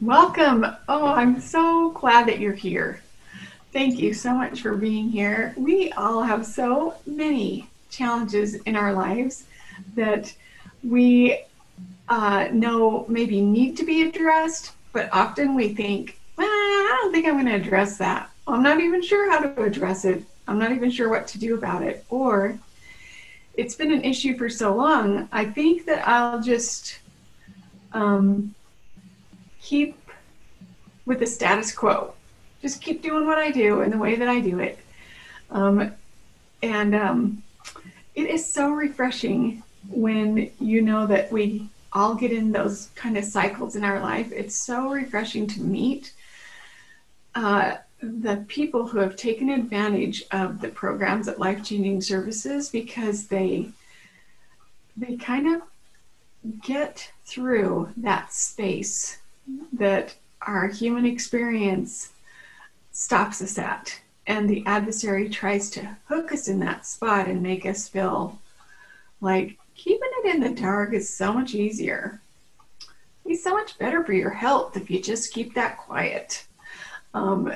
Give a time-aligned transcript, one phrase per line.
[0.00, 0.64] Welcome.
[0.88, 3.02] Oh, I'm so glad that you're here.
[3.70, 5.52] Thank you so much for being here.
[5.58, 9.44] We all have so many challenges in our lives
[9.96, 10.34] that
[10.82, 11.44] we
[12.08, 17.26] uh, know maybe need to be addressed, but often we think, well, I don't think
[17.26, 18.30] I'm going to address that.
[18.46, 20.24] I'm not even sure how to address it.
[20.48, 22.06] I'm not even sure what to do about it.
[22.08, 22.58] Or
[23.52, 27.00] it's been an issue for so long, I think that I'll just
[27.92, 28.54] um,
[29.62, 29.96] keep
[31.06, 32.14] with the status quo.
[32.62, 34.78] Just keep doing what I do in the way that I do it.
[35.50, 35.92] Um,
[36.62, 37.42] and um,
[38.14, 43.24] it is so refreshing when you know that we all get in those kind of
[43.24, 44.30] cycles in our life.
[44.32, 46.12] It's so refreshing to meet
[47.34, 53.26] uh, the people who have taken advantage of the programs at Life Changing Services because
[53.26, 53.70] they
[54.96, 55.62] they kind of
[56.62, 59.19] get through that space
[59.72, 62.12] that our human experience
[62.92, 67.66] stops us at and the adversary tries to hook us in that spot and make
[67.66, 68.38] us feel
[69.20, 72.20] like keeping it in the dark is so much easier.
[73.24, 76.46] It's so much better for your health if you just keep that quiet.
[77.14, 77.52] Um,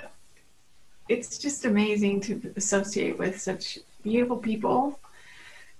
[1.08, 4.98] it's just amazing to associate with such beautiful people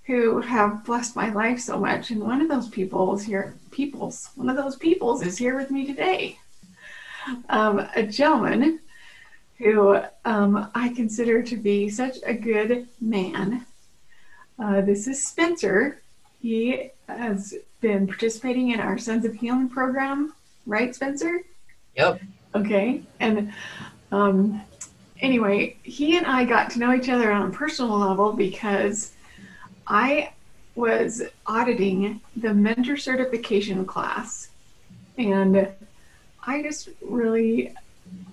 [0.05, 2.11] who have blessed my life so much.
[2.11, 5.71] And one of those people is here, peoples, one of those peoples is here with
[5.71, 6.37] me today.
[7.49, 8.79] Um, a gentleman
[9.57, 13.65] who um, I consider to be such a good man.
[14.59, 16.01] Uh, this is Spencer.
[16.39, 20.33] He has been participating in our Sons of Helaman program,
[20.67, 21.41] right, Spencer?
[21.95, 22.21] Yep.
[22.53, 23.01] Okay.
[23.19, 23.53] And
[24.11, 24.61] um,
[25.19, 29.13] anyway, he and I got to know each other on a personal level because
[29.87, 30.31] I
[30.75, 34.49] was auditing the mentor certification class.
[35.17, 35.69] And
[36.45, 37.73] I just really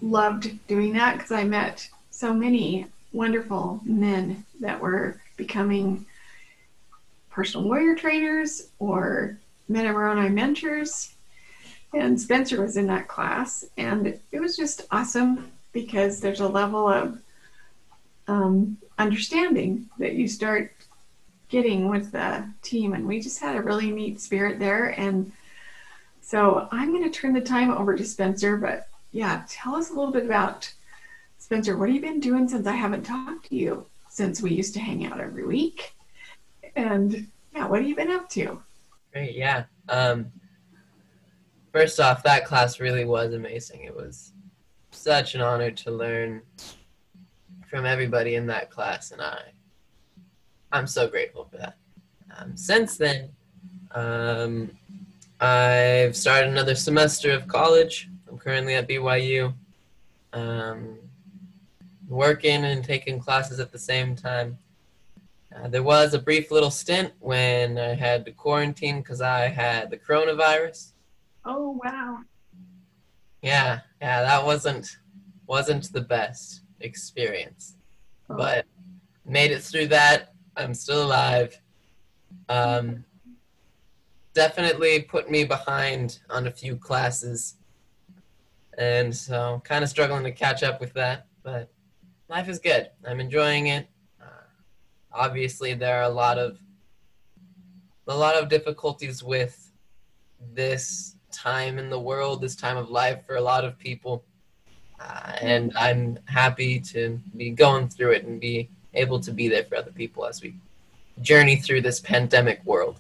[0.01, 6.05] loved doing that because I met so many wonderful men that were becoming
[7.31, 9.39] personal warrior trainers or
[9.69, 11.15] men of Moroni mentors.
[11.95, 16.89] And Spencer was in that class, and it was just awesome because there's a level
[16.89, 17.21] of
[18.29, 20.73] um, understanding that you start
[21.53, 22.95] getting with the team.
[22.95, 24.99] And we just had a really neat spirit there.
[24.99, 25.31] And
[26.23, 28.57] so I'm going to turn the time over to Spencer.
[28.57, 30.73] But yeah, tell us a little bit about
[31.39, 31.77] Spencer.
[31.77, 34.81] What have you been doing since I haven't talked to you since we used to
[34.81, 35.93] hang out every week?
[36.75, 38.63] And yeah, what have you been up to?
[39.13, 39.37] Great.
[39.37, 39.65] Yeah.
[39.91, 40.33] Um,
[41.71, 43.83] first off, that class really was amazing.
[43.85, 44.33] It was
[44.91, 46.41] such an honor to learn
[47.69, 49.41] from everybody in that class, and I,
[50.73, 51.77] I'm so grateful for that.
[52.37, 53.29] Um, since then,
[53.93, 54.71] um,
[55.41, 58.09] I've started another semester of college.
[58.29, 59.53] I'm currently at BYU,
[60.33, 60.99] um,
[62.09, 64.57] working and taking classes at the same time.
[65.55, 69.91] Uh, there was a brief little stint when I had to quarantine because I had
[69.91, 70.93] the coronavirus.
[71.45, 72.21] Oh wow!
[73.43, 74.97] Yeah, yeah, that wasn't
[75.47, 77.75] wasn't the best experience,
[78.31, 78.37] Oh.
[78.37, 78.65] but
[79.27, 80.33] made it through that.
[80.57, 81.59] I'm still alive.
[82.49, 83.05] Um,
[84.35, 87.57] definitely put me behind on a few classes,
[88.79, 91.27] and so kind of struggling to catch up with that.
[91.43, 91.71] But
[92.29, 92.91] life is good.
[93.07, 93.89] I'm enjoying it.
[94.21, 94.45] Uh,
[95.13, 96.59] obviously, there are a lot of
[98.09, 99.71] a lot of difficulties with
[100.53, 104.25] this time in the world, this time of life for a lot of people.
[105.01, 109.65] Uh, and I'm happy to be going through it and be able to be there
[109.65, 110.55] for other people as we
[111.21, 112.99] journey through this pandemic world.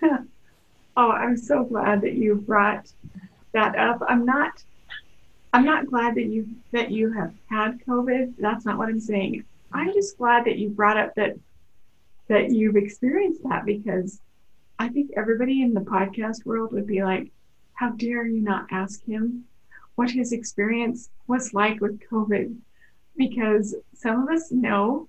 [0.96, 2.92] Oh, I'm so glad that you brought
[3.52, 4.02] that up.
[4.06, 4.62] I'm not
[5.52, 8.34] I'm not glad that you that you have had COVID.
[8.38, 9.44] That's not what I'm saying.
[9.72, 11.38] I'm just glad that you brought up that
[12.28, 14.20] that you've experienced that because
[14.78, 17.30] I think everybody in the podcast world would be like,
[17.74, 19.44] how dare you not ask him
[19.94, 22.56] what his experience was like with COVID?
[23.16, 25.08] Because some of us know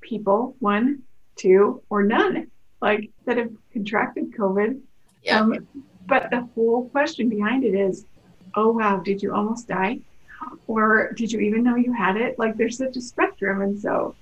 [0.00, 1.02] people, one,
[1.36, 2.50] two, or none,
[2.80, 4.80] like that have contracted COVID
[5.22, 5.40] Yeah.
[5.40, 5.66] um,
[6.06, 8.04] but the whole question behind it is,
[8.54, 9.98] oh wow, did you almost die?
[10.68, 12.38] Or did you even know you had it?
[12.38, 13.62] Like there's such a spectrum.
[13.62, 14.14] And so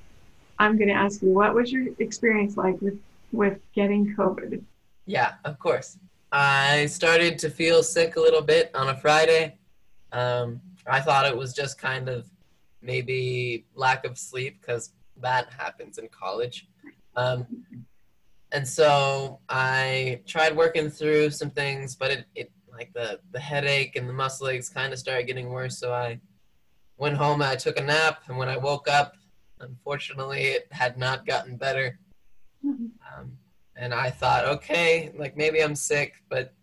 [0.59, 2.99] I'm gonna ask you, what was your experience like with
[3.33, 4.63] with getting COVID?
[5.07, 5.99] Yeah, of course.
[6.33, 9.59] I started to feel sick a little bit on a Friday.
[10.13, 12.27] Um, I thought it was just kind of
[12.85, 16.69] maybe lack of sleep because that happens in college.
[17.17, 17.47] Um,
[18.53, 23.97] and so I tried working through some things, but it, it like the the headache
[23.97, 25.79] and the muscle aches kind of started getting worse.
[25.79, 26.21] So I
[26.97, 27.43] went home.
[27.43, 29.15] I took a nap, and when I woke up,
[29.61, 31.99] unfortunately, it had not gotten better.
[32.65, 33.39] Um,
[33.77, 36.55] and I thought, okay, like maybe I'm sick, but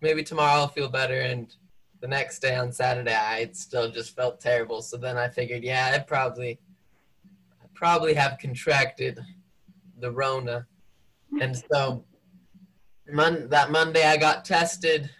[0.00, 1.20] maybe tomorrow I'll feel better.
[1.20, 1.54] And
[2.00, 4.82] the next day on Saturday, I still just felt terrible.
[4.82, 6.58] So then I figured, yeah, I probably,
[7.62, 9.20] I probably have contracted
[9.98, 10.66] the Rona.
[11.40, 12.04] And so
[13.10, 15.10] mon- that Monday I got tested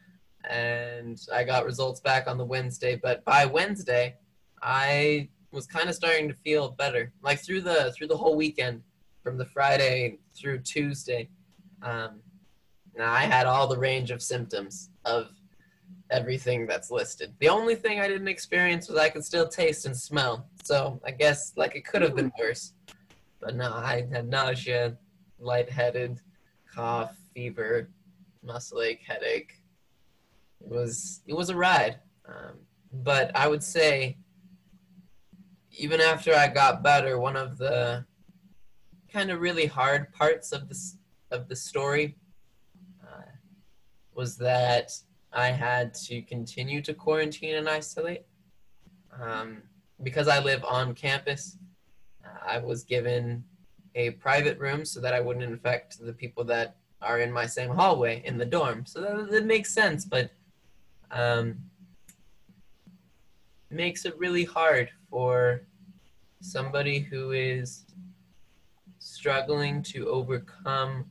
[0.49, 2.97] and I got results back on the Wednesday.
[2.97, 4.17] But by Wednesday,
[4.63, 7.13] I was kind of starting to feel better.
[7.23, 8.83] Like through the through the whole weekend,
[9.23, 11.29] from the Friday through Tuesday,
[11.83, 12.21] um,
[13.01, 15.29] I had all the range of symptoms of
[16.10, 17.34] everything that's listed.
[17.38, 20.49] The only thing I didn't experience was I could still taste and smell.
[20.62, 22.72] So I guess like it could have been worse.
[23.40, 24.96] But no, I had nausea,
[25.38, 26.20] lightheaded,
[26.75, 27.90] cough, fever,
[28.43, 29.60] muscle ache, headache.
[30.60, 31.99] It was it was a ride.
[32.26, 32.58] Um,
[32.93, 34.19] but I would say
[35.72, 38.05] even after I got better, one of the
[39.12, 40.96] kind of really hard parts of this
[41.31, 42.16] of the story
[43.02, 43.31] uh,
[44.14, 44.93] was that
[45.33, 48.23] I had to continue to quarantine and isolate
[49.21, 49.63] um,
[50.03, 51.59] because I live on campus.
[52.47, 53.45] I was given
[53.95, 57.71] a private room so that I wouldn't infect the people that are in my same
[57.71, 58.85] hallway in the dorm.
[58.87, 60.31] So that, that makes sense, but
[61.11, 61.59] um,
[63.71, 65.63] makes it really hard for
[66.41, 67.85] somebody who is
[68.99, 71.11] struggling to overcome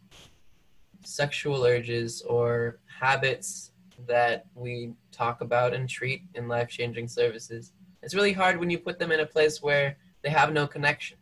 [1.03, 3.71] sexual urges or habits
[4.05, 7.71] that we talk about and treat in life changing services.
[8.03, 11.17] It's really hard when you put them in a place where they have no connection.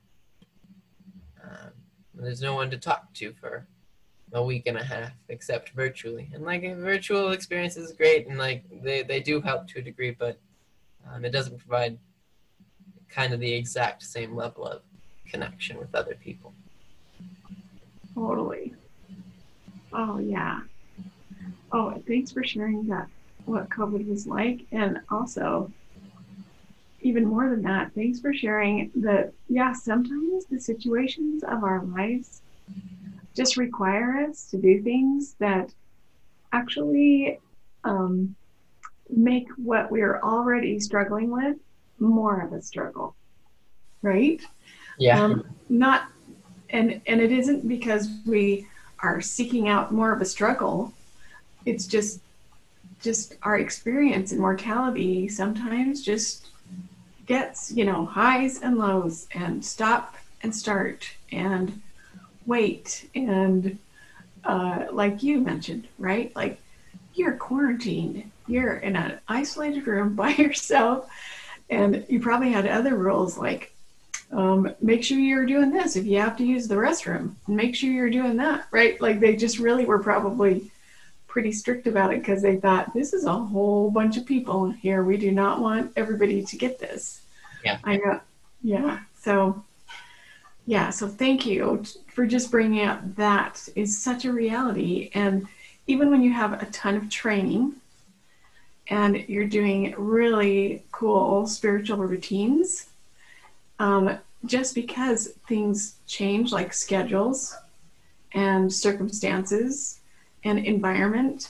[1.44, 1.72] Um,
[2.14, 3.68] there's no one to talk to for
[4.34, 6.30] a week and a half except virtually.
[6.34, 9.82] And like a virtual experience is great and like they, they do help to a
[9.82, 10.40] degree, but
[11.10, 11.98] um, it doesn't provide
[13.10, 14.82] kind of the exact same level of
[15.30, 16.54] connection with other people.
[18.14, 18.74] Totally.
[19.94, 20.62] Oh yeah.
[21.76, 23.10] Oh, thanks for sharing that
[23.44, 25.70] what COVID was like and also
[27.02, 32.42] even more than that, thanks for sharing that yeah, sometimes the situations of our lives
[33.36, 35.70] just require us to do things that
[36.54, 37.42] actually
[37.84, 38.38] um,
[39.10, 41.58] make what we're already struggling with
[42.00, 43.18] more of a struggle,
[44.02, 44.42] right?
[44.98, 45.22] Yeah.
[45.22, 46.08] Um, not,
[46.70, 48.66] and and it isn't because we
[49.00, 50.94] are seeking out more of a struggle.
[51.66, 52.22] It's just,
[53.02, 56.48] just our experience in mortality sometimes just
[57.26, 61.82] gets you know highs and lows and stop and start and
[62.46, 63.78] wait and
[64.44, 66.36] uh, like you mentioned, right?
[66.36, 66.60] Like
[67.16, 71.10] you're quarantined, you're in an isolated room by yourself
[71.70, 73.72] and you probably had other rules like
[74.32, 77.36] um, make sure you're doing this if you have to use the restroom.
[77.48, 79.00] Make sure you're doing that, right?
[79.00, 80.72] Like they just really were probably
[81.36, 85.04] pretty strict about it because they thought this is a whole bunch of people here.
[85.04, 87.24] We do not want everybody to get this.
[87.62, 87.78] Yeah.
[87.84, 88.22] I know.
[88.64, 89.00] Yeah.
[89.20, 89.62] So,
[90.66, 90.92] yeah.
[90.92, 95.12] So thank you for just bringing up that is such a reality.
[95.14, 95.46] And
[95.88, 97.74] even when you have a ton of training,
[98.88, 102.88] and you're doing really cool spiritual routines,
[103.80, 107.54] um, just because things change, like schedules
[108.32, 110.00] and circumstances
[110.46, 111.50] and environment,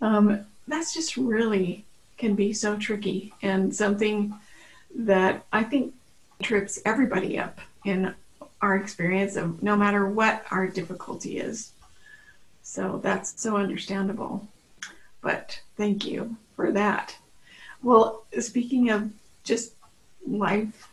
[0.00, 1.84] um, that's just really
[2.18, 4.34] can be so tricky and something
[4.94, 5.94] that I think
[6.42, 8.14] trips everybody up in
[8.60, 11.72] our experience of no matter what our difficulty is.
[12.62, 14.46] So that's so understandable.
[15.20, 17.16] But thank you for that.
[17.82, 19.10] Well, speaking of
[19.44, 19.72] just
[20.26, 20.88] life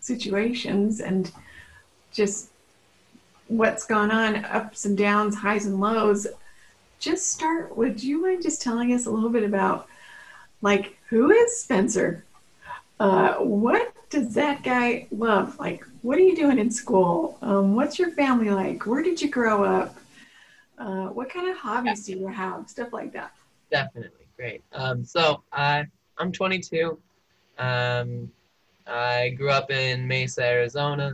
[0.00, 1.30] situations and
[2.12, 2.50] just
[3.46, 6.26] what's gone on, ups and downs, highs and lows,
[7.04, 7.76] just start.
[7.76, 9.88] Would you mind just telling us a little bit about,
[10.62, 12.24] like, who is Spencer?
[12.98, 15.58] Uh, what does that guy love?
[15.58, 17.38] Like, what are you doing in school?
[17.42, 18.86] Um, what's your family like?
[18.86, 19.96] Where did you grow up?
[20.78, 22.68] Uh, what kind of hobbies do you have?
[22.68, 23.32] Stuff like that.
[23.70, 24.26] Definitely.
[24.36, 24.62] Great.
[24.72, 25.86] Um, so I,
[26.18, 26.98] I'm 22.
[27.58, 28.30] Um,
[28.86, 31.12] I grew up in Mesa, Arizona.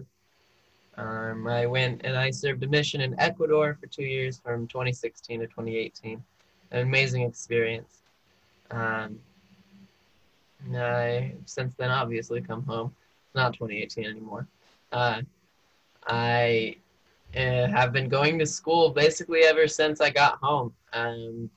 [1.01, 5.41] Um, I went and I served a mission in Ecuador for two years from 2016
[5.41, 6.23] to 2018.
[6.73, 8.03] An amazing experience.
[8.71, 9.19] Um,
[10.77, 12.95] I since then obviously come home.
[13.35, 14.47] Not 2018 anymore.
[14.93, 15.23] Uh,
[16.07, 16.77] I
[17.35, 20.75] uh, have been going to school basically ever since I got home.
[20.93, 21.49] Um,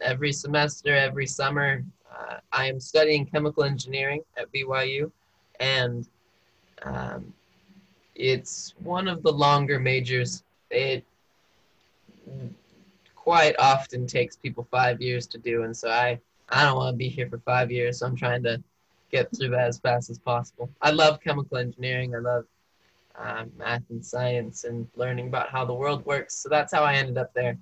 [0.00, 5.10] every semester, every summer, uh, I am studying chemical engineering at BYU,
[5.58, 6.06] and
[6.82, 7.32] um,
[8.18, 10.42] it's one of the longer majors.
[10.70, 11.04] It
[13.14, 16.20] quite often takes people five years to do, and so I
[16.50, 18.62] I don't want to be here for five years, so I'm trying to
[19.10, 20.68] get through that as fast as possible.
[20.82, 22.14] I love chemical engineering.
[22.14, 22.44] I love
[23.18, 26.34] um, math and science and learning about how the world works.
[26.34, 27.56] So that's how I ended up there.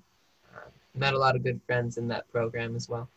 [0.55, 3.07] Uh, met a lot of good friends in that program as well.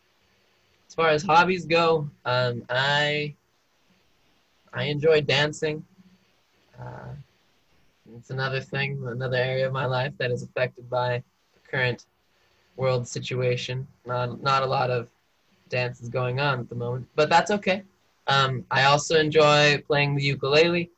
[0.87, 3.33] As far as hobbies go, um, I
[4.73, 5.85] I enjoy dancing.
[6.79, 7.13] Uh,
[8.17, 12.05] it's another thing, another area of my life that is affected by the current
[12.75, 13.87] world situation.
[14.05, 15.09] Not not a lot of
[15.69, 17.83] dances going on at the moment, but that's okay.
[18.27, 20.89] Um, I also enjoy playing the ukulele.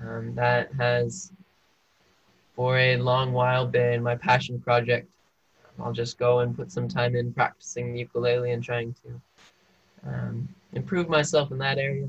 [0.00, 1.32] Um, that has,
[2.56, 5.08] for a long while, been my passion project.
[5.78, 10.48] I'll just go and put some time in practicing the ukulele and trying to um,
[10.72, 12.08] improve myself in that area.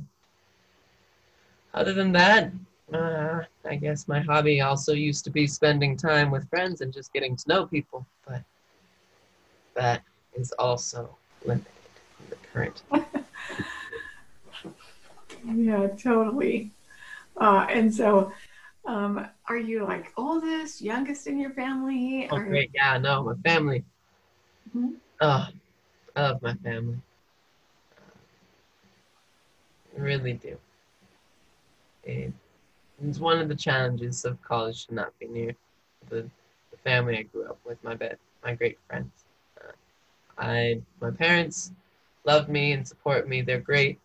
[1.74, 2.52] Other than that,
[2.94, 7.12] uh, I guess my hobby also used to be spending time with friends and just
[7.14, 8.44] getting to know people, but
[9.76, 10.04] that
[10.36, 11.68] is also limited
[12.20, 12.84] in the current.
[15.56, 16.72] yeah, totally.
[17.38, 18.32] Uh, and so,
[18.86, 22.28] um, are you like oldest, youngest in your family?
[22.32, 22.72] Oh, great.
[22.74, 23.84] Yeah, no, my family.
[24.70, 24.94] Mm-hmm.
[25.22, 25.48] Oh,
[26.16, 26.98] I love my family.
[29.98, 30.58] I really do.
[32.04, 32.34] It,
[33.04, 35.56] it's one of the challenges of college to not be near
[36.10, 36.30] the,
[36.72, 39.12] the family I grew up with, my bed, my great friends.
[39.60, 39.72] Uh,
[40.38, 41.72] I, my parents
[42.26, 43.42] love me and support me.
[43.42, 44.00] They're great.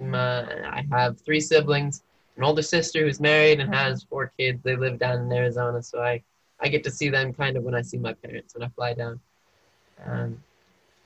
[0.00, 2.02] My, I have three siblings,
[2.38, 4.62] an older sister who's married and has four kids.
[4.62, 6.22] They live down in Arizona, so I,
[6.58, 8.94] I get to see them kind of when I see my parents when I fly
[8.94, 9.20] down.
[10.06, 10.42] Um,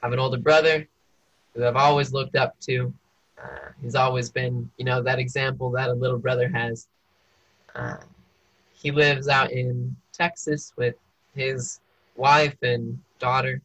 [0.01, 0.87] I have an older brother
[1.55, 2.95] who I've always looked up to.
[3.43, 6.89] Uh, he's always been, you know, that example that a little brother has.
[7.75, 7.97] Uh,
[8.73, 10.95] he lives out in Texas with
[11.35, 11.81] his
[12.17, 13.61] wife and daughter.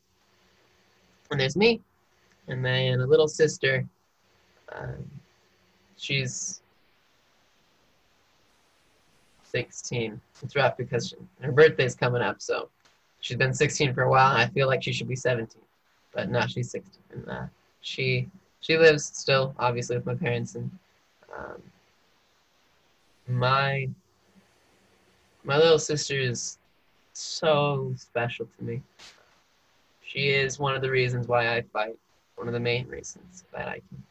[1.31, 1.81] And there's me,
[2.47, 3.87] and then a little sister
[4.73, 5.09] um,
[5.97, 6.61] she's
[9.43, 10.19] 16.
[10.41, 12.69] It's rough because she, her birthday's coming up, so
[13.19, 15.61] she's been 16 for a while, and I feel like she should be 17.
[16.13, 17.01] But no, she's 16.
[17.11, 17.45] And uh,
[17.81, 18.29] she
[18.61, 20.69] she lives still, obviously, with my parents, and
[21.35, 21.61] um,
[23.27, 23.89] my
[25.43, 26.57] my little sister is
[27.13, 28.81] so special to me.
[30.01, 31.97] She is one of the reasons why I fight.
[32.35, 34.03] One of the main reasons that I can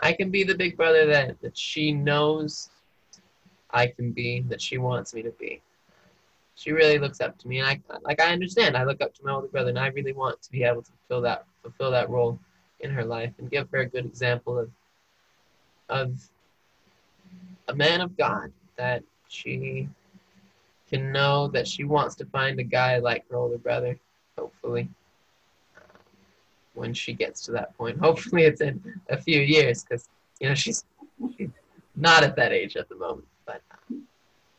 [0.00, 2.70] I can be the big brother that, that she knows
[3.70, 5.60] I can be, that she wants me to be.
[6.54, 8.76] She really looks up to me, and I like I understand.
[8.76, 10.90] I look up to my older brother, and I really want to be able to
[10.90, 12.38] fulfill that fulfill that role
[12.80, 14.70] in her life and give her a good example of
[15.88, 16.30] of
[17.68, 19.88] a man of God that she
[20.88, 23.98] can know that she wants to find a guy like her older brother,
[24.38, 24.88] hopefully
[26.78, 27.98] when she gets to that point.
[27.98, 30.08] Hopefully, it's in a few years because
[30.40, 30.84] you know she's,
[31.96, 33.26] not at that age at the moment.
[33.44, 33.96] But uh,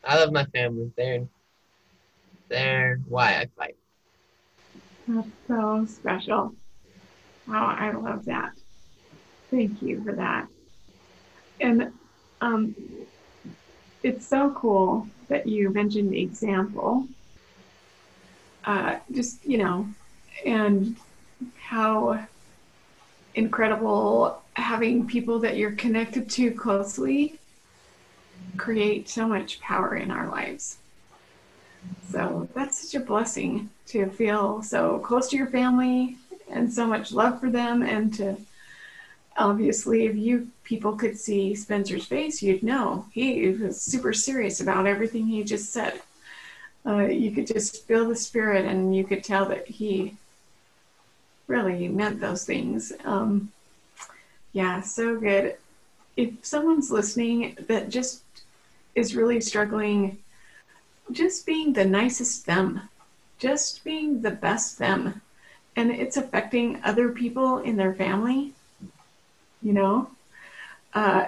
[0.04, 0.92] I love my family.
[0.96, 1.26] They're
[2.48, 3.76] they're why I fight.
[5.08, 6.54] That's so special.
[7.46, 8.52] Wow, I love that.
[9.50, 10.46] Thank you for that.
[11.60, 11.92] And
[12.40, 12.74] um,
[14.02, 17.06] it's so cool that you mentioned the example.
[18.64, 19.88] Uh, just you know,
[20.44, 20.96] and
[21.58, 22.26] how
[23.34, 27.38] incredible having people that you're connected to closely
[28.56, 30.78] create so much power in our lives.
[32.10, 36.16] So that's such a blessing to feel so close to your family
[36.50, 38.36] and so much love for them and to
[39.36, 44.86] obviously if you people could see Spencer's face you'd know he was super serious about
[44.86, 46.00] everything he just said.
[46.86, 50.16] Uh, you could just feel the spirit and you could tell that he
[51.46, 52.92] really meant those things.
[53.04, 53.52] Um,
[54.52, 55.56] yeah, so good.
[56.16, 58.22] If someone's listening that just
[58.94, 60.18] is really struggling,
[61.12, 62.80] just being the nicest them,
[63.38, 65.20] just being the best them,
[65.80, 68.52] and it's affecting other people in their family,
[69.62, 70.10] you know,
[70.92, 71.26] uh,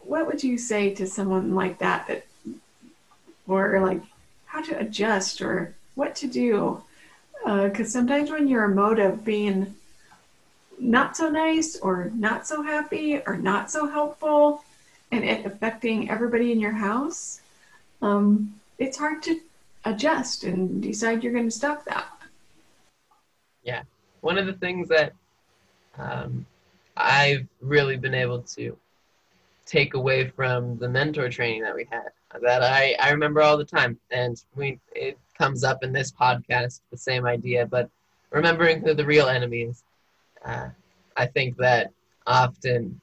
[0.00, 2.24] what would you say to someone like that, that
[3.46, 4.00] or like
[4.46, 6.82] how to adjust or what to do
[7.44, 9.74] because uh, sometimes when you're emotive, being
[10.78, 14.64] not so nice or not so happy or not so helpful,
[15.10, 17.42] and it affecting everybody in your house,
[18.00, 19.38] um, it's hard to
[19.84, 22.06] adjust and decide you're going to stop that.
[23.62, 23.82] Yeah,
[24.20, 25.12] one of the things that
[25.98, 26.46] um,
[26.96, 28.76] I've really been able to
[29.66, 33.64] take away from the mentor training that we had that I, I remember all the
[33.64, 33.98] time.
[34.10, 37.88] And we it comes up in this podcast the same idea but
[38.30, 39.82] remembering who the real enemy is
[40.44, 40.68] uh,
[41.16, 41.90] I think that
[42.26, 43.00] often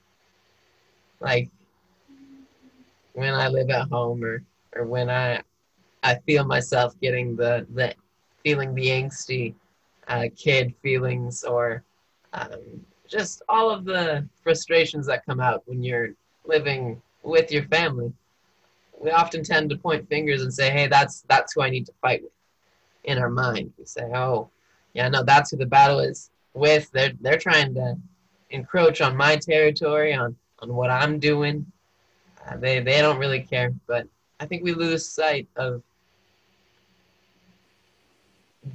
[1.20, 1.50] like
[3.14, 4.44] when I live at home or
[4.76, 5.42] or when I
[6.04, 7.94] I feel myself getting the the
[8.44, 9.54] feeling the angsty
[10.10, 11.84] uh, kid feelings or
[12.34, 16.10] um, just all of the frustrations that come out when you're
[16.46, 18.12] living with your family.
[19.00, 21.94] We often tend to point fingers and say, "Hey, that's that's who I need to
[22.02, 22.32] fight with."
[23.06, 24.50] In our mind, we say, "Oh,
[24.94, 26.92] yeah, no, that's who the battle is with.
[26.92, 27.98] They're they're trying to
[28.50, 31.66] encroach on my territory, on on what I'm doing.
[32.46, 34.08] Uh, they they don't really care." But
[34.40, 35.82] I think we lose sight of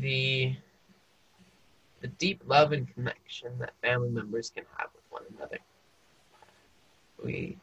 [0.00, 0.56] the
[2.04, 5.56] the deep love and connection that family members can have with one another.
[7.24, 7.56] We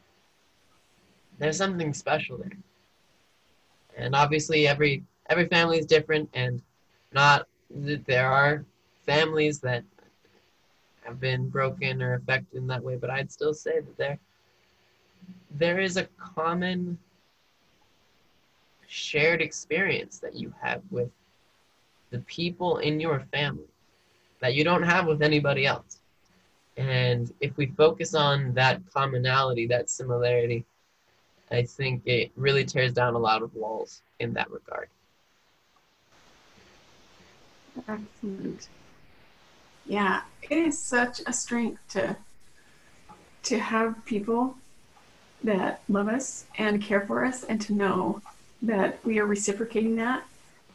[1.37, 2.57] there's something special there.
[3.95, 6.59] And obviously every every family is different and
[7.13, 8.65] not there are
[9.05, 9.83] families that
[11.03, 14.19] have been broken or affected in that way, but I'd still say that there
[15.51, 16.97] there is a common
[18.87, 21.11] shared experience that you have with
[22.09, 23.70] the people in your family
[24.41, 25.99] that you don't have with anybody else.
[26.77, 30.65] And if we focus on that commonality, that similarity,
[31.51, 34.89] I think it really tears down a lot of walls in that regard.
[37.87, 38.67] Excellent.
[39.85, 42.15] Yeah, it is such a strength to
[43.43, 44.55] to have people
[45.43, 48.21] that love us and care for us and to know
[48.61, 50.23] that we are reciprocating that,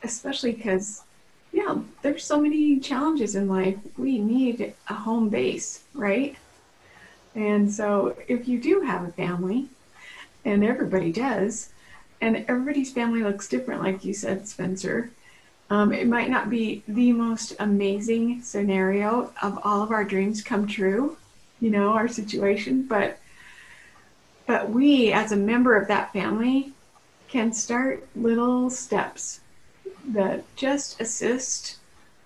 [0.03, 1.05] especially because
[1.53, 1.77] yeah,
[2.07, 3.77] there's so many challenges in life.
[3.99, 6.37] We need a home base, right?
[7.35, 9.67] And so if you do have a family,
[10.45, 11.71] and everybody does,
[12.21, 15.11] and everybody's family looks different, like you said, Spencer.
[15.69, 20.69] Um, it might not be the most amazing scenario of all of our dreams come
[20.69, 21.17] true,
[21.61, 23.19] you know, our situation, but
[24.47, 26.73] but we as a member of that family
[27.27, 29.41] can start little steps
[30.07, 31.79] that just assist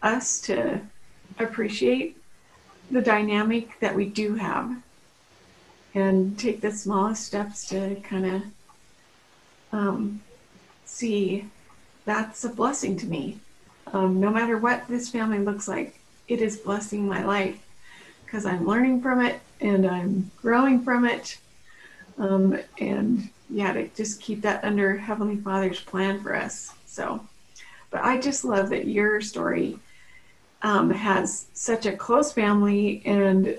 [0.03, 0.81] us to
[1.39, 2.17] appreciate
[2.91, 4.83] the dynamic that we do have
[5.95, 8.43] and take the smallest steps to kind of
[9.73, 10.21] um,
[10.85, 11.47] see
[12.05, 13.39] that's a blessing to me.
[13.93, 17.61] Um, no matter what this family looks like, it is blessing my life
[18.25, 21.39] because I'm learning from it and I'm growing from it.
[22.19, 26.73] Um, and yeah, to just keep that under Heavenly Father's plan for us.
[26.87, 27.21] So.
[27.91, 29.79] But I just love that your story
[30.63, 33.59] um, has such a close family and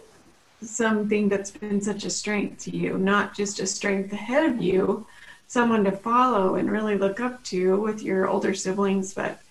[0.61, 5.05] something that's been such a strength to you, not just a strength ahead of you,
[5.47, 9.41] someone to follow and really look up to with your older siblings, but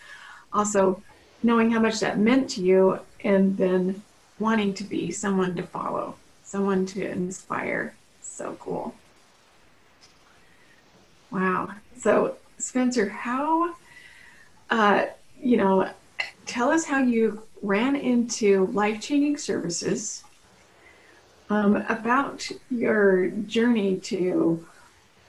[0.52, 1.02] also
[1.42, 4.00] knowing how much that meant to you and then
[4.38, 7.94] wanting to be someone to follow, someone to inspire.
[8.22, 8.94] So cool.
[11.30, 11.70] Wow.
[11.98, 13.74] So, Spencer, how
[14.70, 15.06] uh,
[15.42, 15.90] you know,
[16.46, 20.24] tell us how you ran into life changing services,
[21.48, 24.66] um, about your journey to,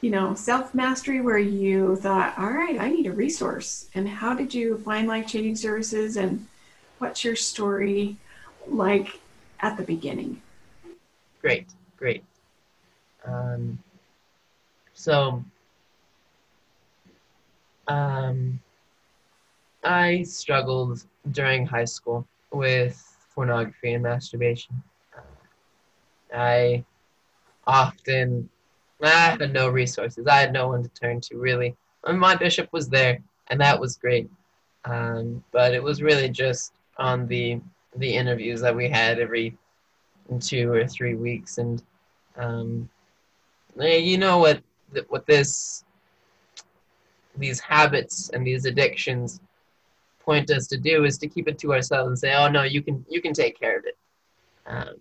[0.01, 3.89] you know, self mastery, where you thought, all right, I need a resource.
[3.95, 6.17] And how did you find life changing services?
[6.17, 6.47] And
[6.99, 8.17] what's your story
[8.67, 9.19] like
[9.60, 10.41] at the beginning?
[11.41, 12.23] Great, great.
[13.25, 13.80] Um,
[14.93, 15.43] so,
[17.88, 18.60] um,
[19.83, 23.01] I struggled during high school with
[23.33, 24.81] pornography and masturbation.
[26.33, 26.83] I
[27.65, 28.49] often
[29.01, 30.27] I had no resources.
[30.27, 31.75] I had no one to turn to really.
[32.07, 34.29] My bishop was there, and that was great.
[34.85, 37.59] Um, but it was really just on the
[37.95, 39.57] the interviews that we had every
[40.39, 41.83] two or three weeks, and
[42.37, 42.89] um,
[43.77, 44.61] you know what
[45.09, 45.83] what this
[47.37, 49.39] these habits and these addictions
[50.23, 52.81] point us to do is to keep it to ourselves and say, "Oh no, you
[52.81, 53.97] can you can take care of it."
[54.65, 54.95] Um,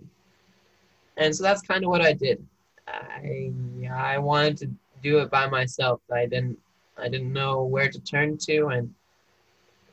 [1.17, 2.45] and so that's kind of what I did.
[2.89, 3.53] I
[3.93, 4.71] I wanted to
[5.03, 6.01] do it by myself.
[6.13, 6.59] I didn't
[6.97, 8.93] I didn't know where to turn to, and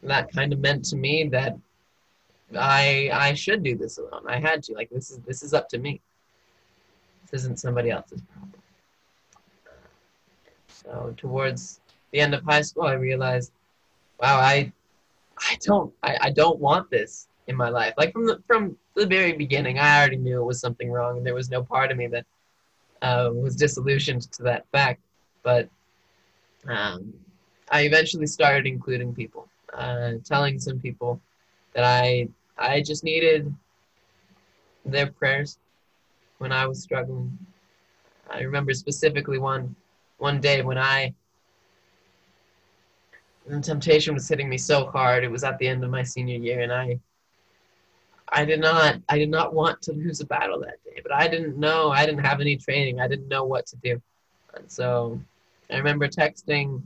[0.03, 1.57] that kind of meant to me that
[2.57, 4.23] I I should do this alone.
[4.27, 4.73] I had to.
[4.73, 6.01] Like this is this is up to me.
[7.23, 8.53] This isn't somebody else's problem.
[10.67, 13.51] So towards the end of high school, I realized,
[14.21, 14.71] wow, I
[15.39, 17.27] I don't I, I don't want this.
[17.47, 17.93] in my life.
[17.97, 21.25] Like from the from the very beginning, I already knew it was something wrong, and
[21.25, 22.25] there was no part of me that
[23.01, 25.01] uh, was disillusioned to that fact.
[25.43, 25.69] But
[26.67, 27.13] um,
[27.71, 31.21] I eventually started including people, uh, telling some people
[31.73, 33.53] that I I just needed
[34.85, 35.57] their prayers
[36.39, 37.37] when I was struggling.
[38.29, 39.75] I remember specifically one
[40.17, 41.13] one day when I
[43.49, 45.23] and temptation was hitting me so hard.
[45.23, 46.99] It was at the end of my senior year, and I
[48.29, 51.27] I did not I did not want to lose a battle that day, but I
[51.27, 51.89] didn't know.
[51.89, 52.99] I didn't have any training.
[52.99, 54.01] I didn't know what to do.
[54.55, 55.19] And so
[55.71, 56.81] I remember texting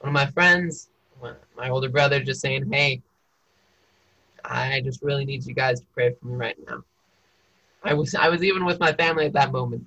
[0.00, 0.88] one of my friends,
[1.56, 3.00] my older brother, just saying, "Hey,
[4.44, 6.82] I just really need you guys to pray for me right now."
[7.84, 9.86] I was I was even with my family at that moment,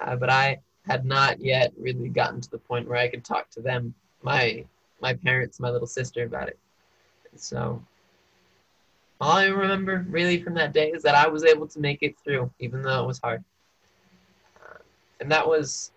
[0.00, 3.50] uh, but I had not yet really gotten to the point where I could talk
[3.50, 4.64] to them, my
[5.00, 6.58] my parents, my little sister about it.
[7.36, 7.82] So
[9.20, 12.16] all I remember really from that day is that I was able to make it
[12.22, 13.42] through, even though it was hard.
[14.60, 14.78] Uh,
[15.20, 15.92] and that was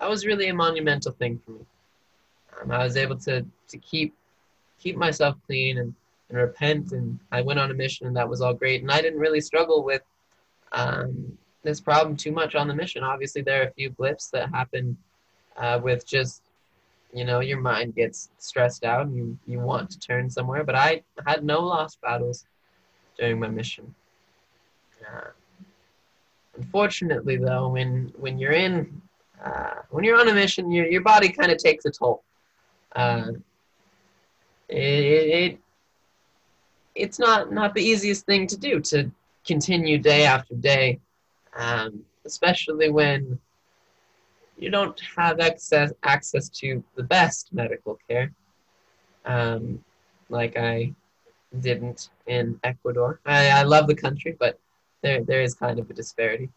[0.00, 1.66] that was really a monumental thing for me.
[2.60, 4.14] Um, I was able to to keep
[4.78, 5.94] keep myself clean and,
[6.28, 8.82] and repent, and I went on a mission, and that was all great.
[8.82, 10.02] And I didn't really struggle with
[10.72, 13.02] um, this problem too much on the mission.
[13.02, 14.96] Obviously, there are a few blips that happen
[15.56, 16.42] uh, with just
[17.16, 20.74] you know your mind gets stressed out and you, you want to turn somewhere but
[20.74, 22.44] i had no lost battles
[23.18, 23.94] during my mission.
[25.00, 25.30] Uh,
[26.56, 29.00] unfortunately though when when you're in
[29.44, 32.22] uh, when you're on a mission your, your body kind of takes a toll.
[32.94, 33.32] Uh,
[34.68, 35.58] it, it
[36.94, 39.10] it's not not the easiest thing to do to
[39.46, 40.98] continue day after day
[41.56, 43.38] um, especially when
[44.58, 48.32] you don't have access access to the best medical care,
[49.24, 49.82] um,
[50.28, 50.92] like I
[51.60, 53.20] didn't in Ecuador.
[53.26, 54.58] I, I love the country, but
[55.02, 56.48] there there is kind of a disparity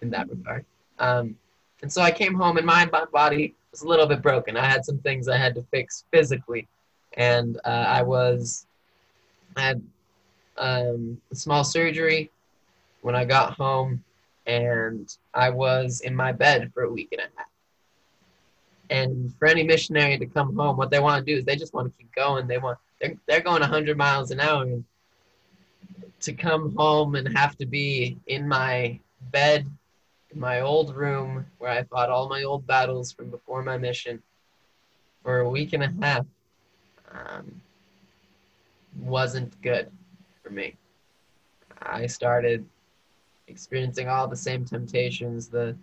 [0.00, 0.64] in that regard.
[0.98, 1.36] Um,
[1.82, 4.56] and so I came home, and my body was a little bit broken.
[4.56, 6.66] I had some things I had to fix physically,
[7.14, 8.66] and uh, I was
[9.56, 9.82] I had
[10.56, 12.30] um, a small surgery
[13.02, 14.02] when I got home
[14.46, 17.46] and I was in my bed for a week and a half.
[18.90, 21.72] And for any missionary to come home, what they want to do is they just
[21.72, 22.46] want to keep going.
[22.46, 24.84] They want they're they're going 100 miles an hour, and
[26.20, 28.98] to come home and have to be in my
[29.30, 29.66] bed,
[30.30, 34.22] in my old room where I fought all my old battles from before my mission,
[35.22, 36.26] for a week and a half,
[37.12, 37.60] um,
[38.98, 39.90] wasn't good
[40.42, 40.76] for me.
[41.80, 42.66] I started
[43.48, 45.48] experiencing all the same temptations.
[45.48, 45.76] The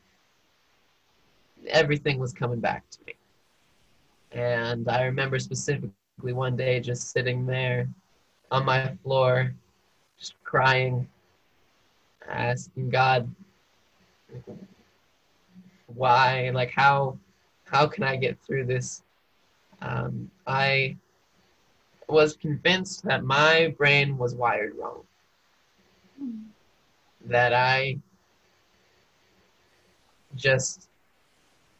[1.67, 3.13] everything was coming back to me.
[4.31, 7.87] And I remember specifically one day just sitting there
[8.51, 9.53] on my floor,
[10.17, 11.07] just crying,
[12.27, 13.29] asking God,
[15.87, 17.17] why, like how,
[17.65, 19.03] how can I get through this?
[19.81, 20.95] Um, I
[22.07, 25.03] was convinced that my brain was wired wrong
[27.25, 27.97] that I
[30.35, 30.89] just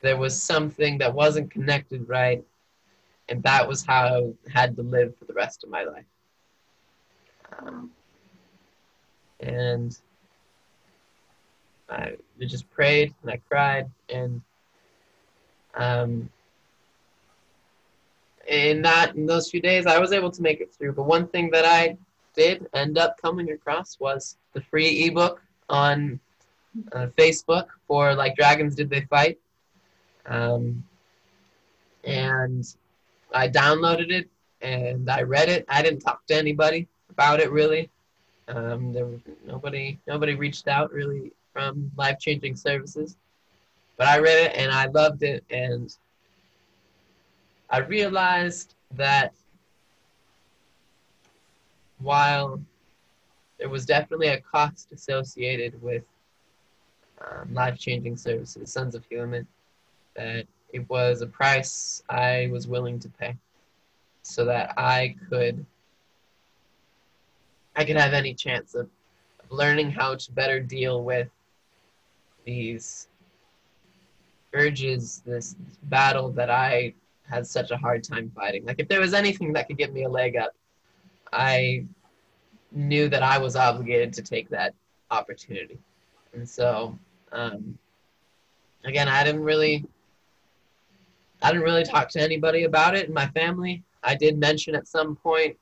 [0.02, 2.44] there was something that wasn't connected right,
[3.28, 6.06] and that was how I had to live for the rest of my life.
[7.58, 7.92] Um,
[9.42, 9.98] and
[11.90, 14.42] I just prayed and I cried, and
[15.76, 16.30] um,
[18.48, 20.94] in that in those few days, I was able to make it through.
[20.94, 21.98] But one thing that I
[22.40, 26.20] did end up coming across was the free ebook on
[26.94, 29.38] uh, Facebook for like Dragons Did They Fight.
[30.26, 30.84] Um,
[32.06, 32.64] and
[33.34, 34.30] I downloaded it
[34.62, 35.66] and I read it.
[35.68, 37.90] I didn't talk to anybody about it really.
[38.48, 43.18] Um, there was nobody nobody reached out really from life changing services.
[43.98, 45.94] But I read it and I loved it and
[47.70, 49.34] I realized that
[52.00, 52.62] while
[53.58, 56.04] there was definitely a cost associated with
[57.22, 59.46] um, life-changing services, Sons of Helaman,
[60.16, 63.36] that it was a price I was willing to pay
[64.22, 65.66] so that I could
[67.76, 68.90] I could have any chance of,
[69.42, 71.30] of learning how to better deal with
[72.46, 73.08] these
[74.54, 78.66] urges, this battle that I had such a hard time fighting.
[78.66, 80.54] Like if there was anything that could give me a leg up,
[81.32, 81.86] I
[82.72, 84.74] knew that I was obligated to take that
[85.12, 85.80] opportunity.
[86.34, 86.98] And so,
[87.32, 87.78] um,
[88.84, 89.86] again, I didn't really,
[91.42, 93.84] I didn't really talk to anybody about it in my family.
[94.04, 95.58] I did mention at some point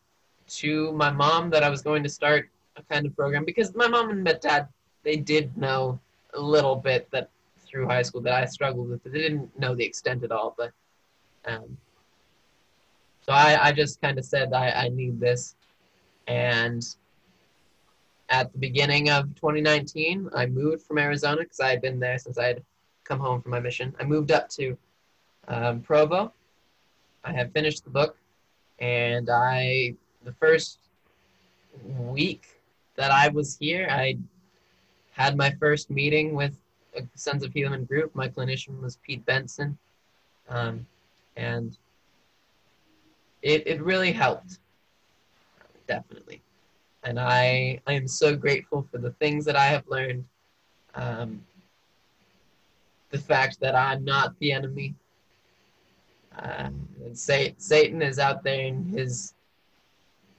[0.47, 3.88] to my mom that I was going to start a kind of program because my
[3.88, 4.67] mom and my dad
[5.03, 5.99] they did know
[6.34, 7.30] a little bit that
[7.65, 9.03] through high school that I struggled with.
[9.03, 10.71] They didn't know the extent at all, but
[11.45, 11.77] um,
[13.28, 15.56] so I, I just kind of said I, I need this,
[16.28, 16.84] and
[18.30, 22.38] at the beginning of 2019, I moved from Arizona because I had been there since
[22.38, 22.63] I had
[23.04, 23.96] come home from my mission.
[24.00, 24.78] I moved up to
[25.48, 26.34] um, Provo.
[27.24, 28.18] I had finished the book,
[28.80, 30.80] and I the first
[31.84, 32.62] week
[32.96, 34.18] that I was here, I
[35.12, 36.56] had my first meeting with
[36.96, 38.16] a Sons of Helaman group.
[38.16, 39.78] My clinician was Pete Benson,
[40.50, 40.86] um,
[41.36, 41.78] and
[43.48, 44.60] it it really helped,
[45.88, 46.42] definitely.
[47.04, 50.26] And I I am so grateful for the things that I have learned.
[50.96, 51.46] Um,
[53.10, 54.96] the fact that I'm not the enemy.
[56.38, 56.70] Uh,
[57.14, 59.34] Satan is out there and his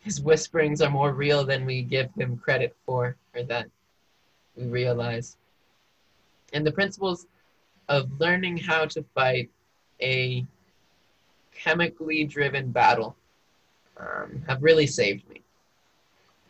[0.01, 3.69] his whisperings are more real than we give him credit for, or that
[4.55, 5.37] we realize.
[6.53, 7.27] And the principles
[7.89, 9.51] of learning how to fight
[10.01, 10.47] a
[11.59, 13.17] chemically driven battle
[13.99, 15.43] um, have really saved me.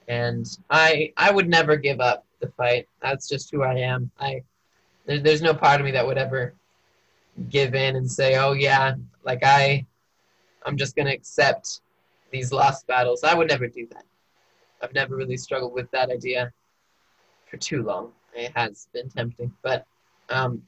[0.07, 2.89] And I I would never give up the fight.
[3.03, 4.11] That's just who I am.
[4.19, 4.43] I
[5.07, 6.55] there, there's no part of me that would ever
[7.51, 8.95] give in and say, "Oh yeah,
[9.25, 9.85] like I,
[10.65, 11.81] I'm just gonna accept
[12.31, 14.05] these lost battles." I would never do that.
[14.81, 16.53] I've never really struggled with that idea
[17.47, 18.13] for too long.
[18.35, 19.85] It has been tempting, but
[20.31, 20.63] um,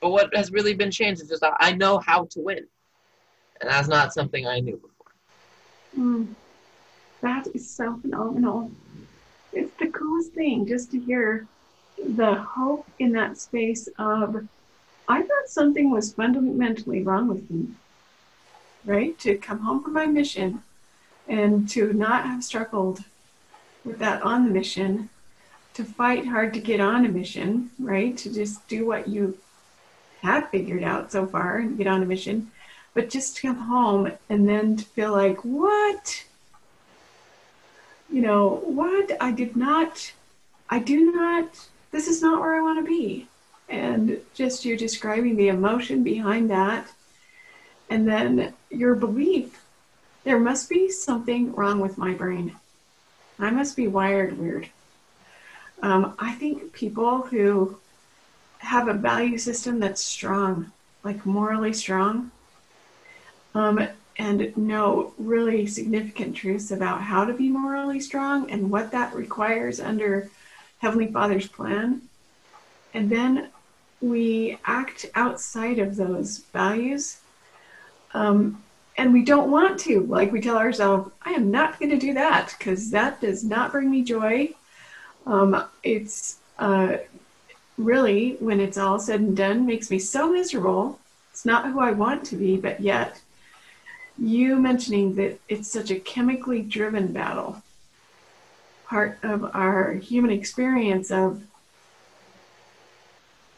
[0.00, 2.66] but what has really been changed is just I know how to win,
[3.64, 5.12] and that's not something I knew before.
[5.98, 6.34] Mm,
[7.22, 8.70] that is so phenomenal.
[9.54, 11.46] It's the coolest thing just to hear
[11.96, 14.46] the hope in that space of
[15.08, 17.68] I thought something was fundamentally wrong with me,
[18.84, 19.18] right?
[19.20, 20.62] To come home from my mission
[21.26, 23.02] and to not have struggled
[23.82, 25.08] with that on the mission,
[25.72, 28.14] to fight hard to get on a mission, right?
[28.18, 29.38] To just do what you
[30.20, 32.50] have figured out so far and get on a mission,
[32.94, 36.24] but just to come home and then to feel like, what?
[38.10, 39.10] You know, what?
[39.20, 40.12] I did not,
[40.70, 43.28] I do not this is not where I want to be.
[43.68, 46.88] And just you're describing the emotion behind that,
[47.88, 49.62] and then your belief
[50.24, 52.56] there must be something wrong with my brain.
[53.38, 54.68] I must be wired weird.
[55.82, 57.78] Um, I think people who
[58.58, 60.72] have a value system that's strong,
[61.04, 62.32] like morally strong,
[63.54, 69.14] um, and know really significant truths about how to be morally strong and what that
[69.14, 70.30] requires under
[70.78, 72.02] Heavenly Father's plan.
[72.92, 73.48] And then
[74.00, 77.18] we act outside of those values.
[78.12, 78.62] Um,
[78.96, 80.02] and we don't want to.
[80.02, 83.72] Like we tell ourselves, I am not going to do that because that does not
[83.72, 84.54] bring me joy.
[85.26, 86.98] Um, it's uh,
[87.76, 91.00] really, when it's all said and done, makes me so miserable.
[91.32, 93.20] It's not who I want to be, but yet
[94.18, 97.62] you mentioning that it's such a chemically driven battle
[98.86, 101.42] part of our human experience of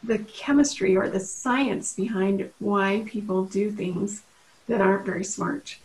[0.03, 4.23] the chemistry or the science behind why people do things
[4.69, 5.77] that aren't very smart.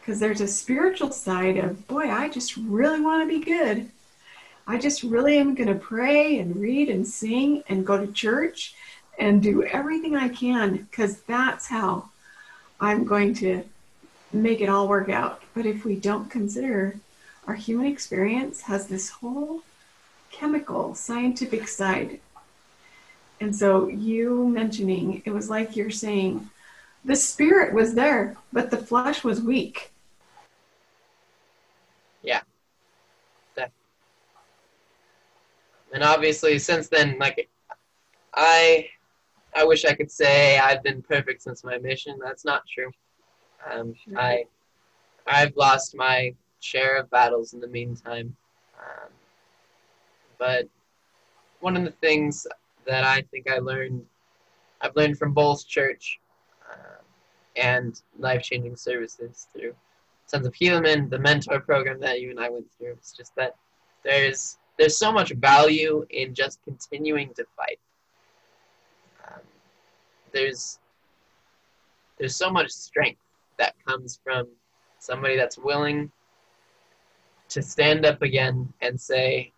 [0.00, 3.88] Because there's a spiritual side of, boy, I just really want to be good.
[4.66, 8.74] I just really am going to pray and read and sing and go to church
[9.18, 12.10] and do everything I can because that's how
[12.80, 13.64] I'm going to
[14.32, 15.42] make it all work out.
[15.54, 16.96] But if we don't consider
[17.46, 19.62] our human experience has this whole
[20.30, 22.20] chemical scientific side.
[23.40, 26.50] And so you mentioning it was like you're saying
[27.04, 29.92] the spirit was there, but the flesh was weak.
[32.22, 32.42] Yeah.
[35.92, 37.48] And obviously since then, like
[38.34, 38.88] I
[39.54, 42.18] I wish I could say I've been perfect since my mission.
[42.22, 42.90] That's not true.
[43.70, 44.44] Um, I
[45.26, 48.36] I've lost my share of battles in the meantime.
[48.78, 49.10] Um,
[50.38, 50.68] but
[51.60, 52.46] one of the things
[52.86, 54.04] that I think I learned,
[54.80, 56.20] I've learned from both church
[56.70, 57.02] uh,
[57.56, 59.74] and life changing services through
[60.26, 62.92] Sons of Helaman, the mentor program that you and I went through.
[62.92, 63.54] It's just that
[64.04, 67.78] there's there's so much value in just continuing to fight.
[69.26, 69.40] Um,
[70.32, 70.78] there's
[72.18, 73.20] there's so much strength
[73.58, 74.48] that comes from
[74.98, 76.10] somebody that's willing
[77.48, 79.52] to stand up again and say,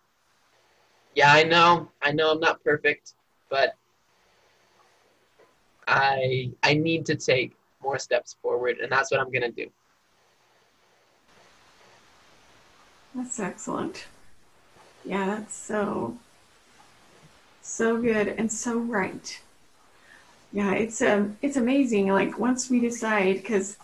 [1.15, 3.13] yeah, I know, I know I'm not perfect,
[3.49, 3.75] but
[5.87, 9.69] I I need to take more steps forward, and that's what I'm gonna do.
[13.15, 14.05] That's excellent.
[15.03, 16.17] Yeah, that's so
[17.61, 19.41] so good and so right.
[20.51, 22.07] Yeah, it's um it's amazing.
[22.09, 23.77] Like once we decide, because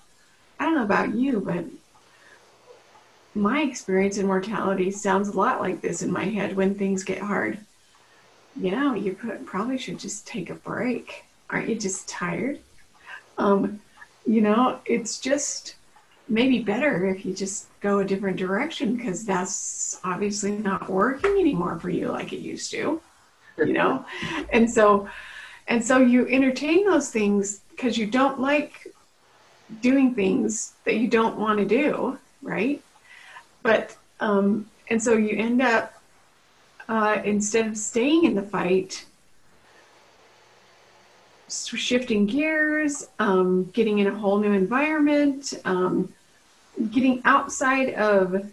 [0.59, 1.65] I don't know about you, but
[3.33, 7.19] my experience in mortality sounds a lot like this in my head when things get
[7.19, 7.59] hard.
[8.55, 11.25] You know, you put, probably should just take a break.
[11.49, 12.59] Aren't you just tired?
[13.37, 13.81] Um,
[14.25, 15.75] you know, it's just
[16.27, 21.77] maybe better if you just go a different direction because that's obviously not working anymore
[21.79, 23.01] for you like it used to.
[23.57, 24.05] You know,
[24.51, 25.07] and so
[25.67, 28.87] and so you entertain those things because you don't like
[29.81, 32.81] doing things that you don't want to do, right?
[33.63, 35.93] But, um, and so you end up,
[36.87, 39.05] uh, instead of staying in the fight,
[41.47, 46.13] shifting gears, um, getting in a whole new environment, um,
[46.91, 48.51] getting outside of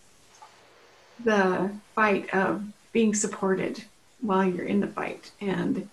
[1.25, 3.83] the fight of being supported
[4.21, 5.89] while you're in the fight and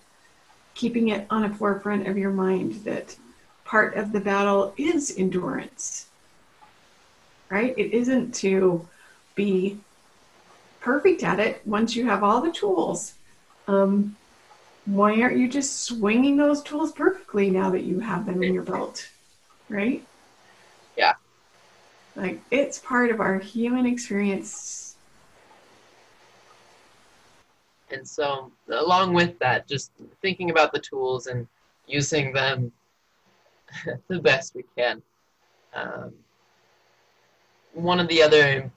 [0.74, 3.16] keeping it on a forefront of your mind that
[3.70, 6.06] part of the battle is endurance,
[7.48, 7.72] right?
[7.78, 8.88] It isn't to
[9.36, 9.78] be
[10.80, 13.14] perfect at it once you have all the tools.
[13.68, 14.16] Um,
[14.86, 18.64] why aren't you just swinging those tools perfectly now that you have them in your
[18.64, 19.08] belt,
[19.68, 20.04] right?
[20.96, 21.12] Yeah.
[22.16, 24.96] Like it's part of our human experience.
[27.92, 31.46] And so, along with that, just thinking about the tools and
[31.86, 32.72] using them
[34.08, 35.02] the best we can.
[35.74, 36.12] Um,
[37.72, 38.70] one of the other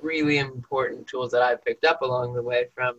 [0.00, 2.96] really important tools that I've picked up along the way from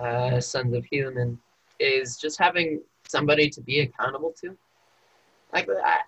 [0.00, 1.38] uh, Sons of Helaman
[1.78, 4.56] is just having somebody to be accountable to.
[5.52, 5.98] Like I,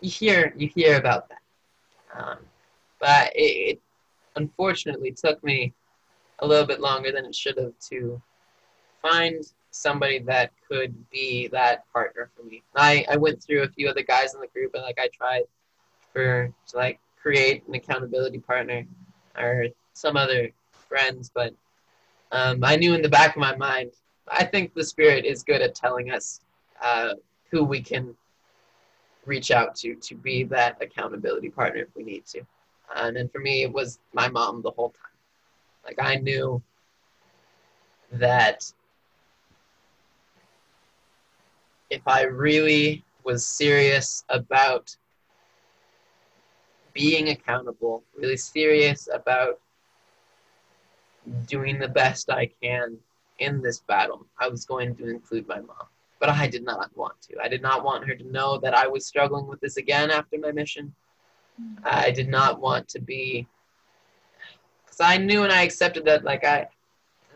[0.00, 1.40] you hear you hear about that,
[2.16, 2.38] um,
[3.00, 3.80] but it, it
[4.36, 5.74] unfortunately took me
[6.38, 8.22] a little bit longer than it should have to
[9.02, 9.42] find
[9.78, 12.62] somebody that could be that partner for me.
[12.74, 15.44] I, I went through a few other guys in the group and like I tried
[16.12, 18.84] for to like create an accountability partner
[19.38, 20.50] or some other
[20.88, 21.54] friends, but
[22.32, 23.92] um, I knew in the back of my mind,
[24.28, 26.40] I think the spirit is good at telling us
[26.82, 27.14] uh,
[27.50, 28.14] who we can
[29.26, 32.42] reach out to to be that accountability partner if we need to.
[32.96, 35.18] And then for me, it was my mom the whole time.
[35.84, 36.62] Like I knew
[38.12, 38.72] that
[41.90, 44.94] if I really was serious about
[46.92, 49.60] being accountable, really serious about
[51.46, 52.96] doing the best I can
[53.38, 55.86] in this battle, I was going to include my mom.
[56.18, 57.36] But I did not want to.
[57.40, 60.38] I did not want her to know that I was struggling with this again after
[60.38, 60.92] my mission.
[61.84, 63.46] I did not want to be,
[64.84, 66.66] because I knew and I accepted that, like, I,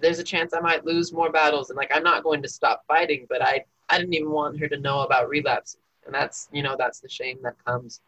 [0.01, 2.83] there's a chance I might lose more battles, and like, I'm not going to stop
[2.88, 5.77] fighting, but I I didn't even want her to know about relapse,
[6.07, 8.01] and that's you know that's the shame that comes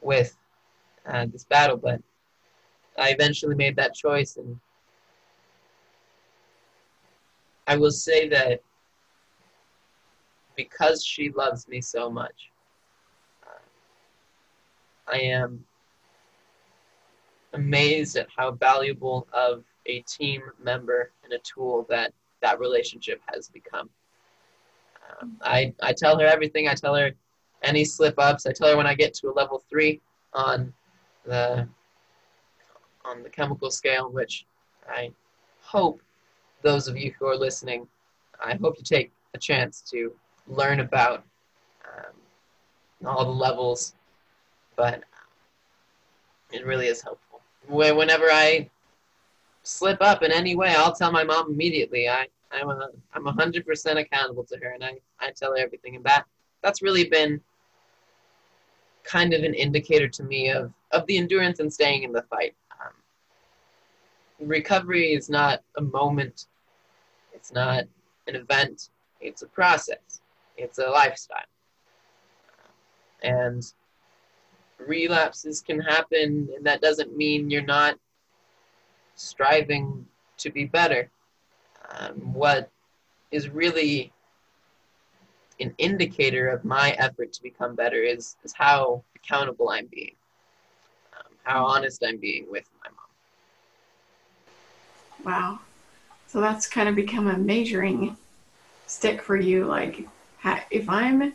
[0.00, 0.34] with
[1.06, 1.76] uh, this battle.
[1.76, 2.00] But
[2.98, 4.58] I eventually made that choice, and
[7.66, 8.62] I will say that
[10.56, 12.50] because she loves me so much,
[13.46, 13.60] uh,
[15.12, 15.66] I am
[17.52, 23.50] amazed at how valuable of a team member and a tool that that relationship has
[23.50, 23.90] become.
[25.20, 26.68] Um, I, I tell her everything.
[26.68, 27.12] I tell her
[27.62, 28.46] any slip ups.
[28.46, 30.00] I tell her when I get to a level three
[30.32, 30.72] on
[31.24, 31.68] the
[33.04, 34.46] on the chemical scale, which
[34.88, 35.10] I
[35.60, 36.02] hope
[36.62, 37.86] those of you who are listening,
[38.44, 40.12] I hope you take a chance to
[40.48, 41.24] learn about
[41.86, 43.94] um, all the levels,
[44.76, 45.04] but
[46.52, 47.40] it really is helpful.
[47.68, 48.68] Whenever I
[49.62, 52.08] slip up in any way, I'll tell my mom immediately.
[52.08, 55.96] I I'm a I'm hundred percent accountable to her, and I I tell her everything,
[55.96, 56.24] and that
[56.62, 57.40] that's really been
[59.04, 62.54] kind of an indicator to me of of the endurance and staying in the fight.
[62.72, 62.92] Um,
[64.48, 66.46] recovery is not a moment.
[67.32, 67.84] It's not
[68.26, 68.90] an event.
[69.20, 70.20] It's a process.
[70.56, 71.38] It's a lifestyle.
[73.22, 73.64] And
[74.78, 77.98] relapses can happen, and that doesn't mean you're not
[79.14, 80.06] striving
[80.38, 81.10] to be better
[81.90, 82.70] um, what
[83.30, 84.12] is really
[85.60, 90.14] an indicator of my effort to become better is, is how accountable I'm being,
[91.16, 93.06] um, how honest I'm being with my mom.
[95.24, 95.60] Wow.
[96.28, 98.16] So that's kind of become a measuring
[98.86, 99.64] stick for you.
[99.64, 100.06] Like,
[100.70, 101.32] if I'm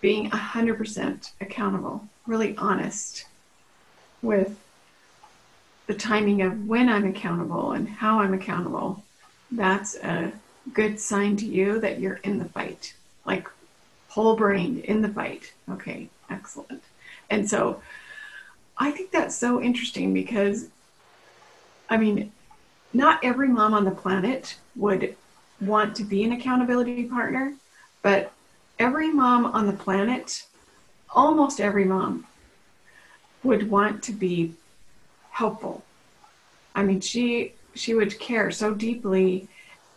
[0.00, 3.26] being 100% accountable, really honest
[4.22, 4.58] with
[5.86, 9.02] the timing of when I'm accountable and how I'm accountable,
[9.50, 10.32] that's a
[10.72, 12.94] good sign to you that you're in the fight,
[13.26, 13.48] like
[14.08, 15.52] whole brain in the fight.
[15.70, 16.82] Okay, excellent.
[17.30, 17.82] And so
[18.78, 20.68] I think that's so interesting because,
[21.88, 22.32] I mean,
[22.92, 25.16] not every mom on the planet would
[25.60, 27.54] want to be an accountability partner,
[28.02, 28.32] but
[28.78, 30.46] every mom on the planet,
[31.10, 32.26] almost every mom,
[33.42, 34.54] would want to be
[35.34, 35.82] helpful.
[36.76, 39.48] I mean, she she would care so deeply,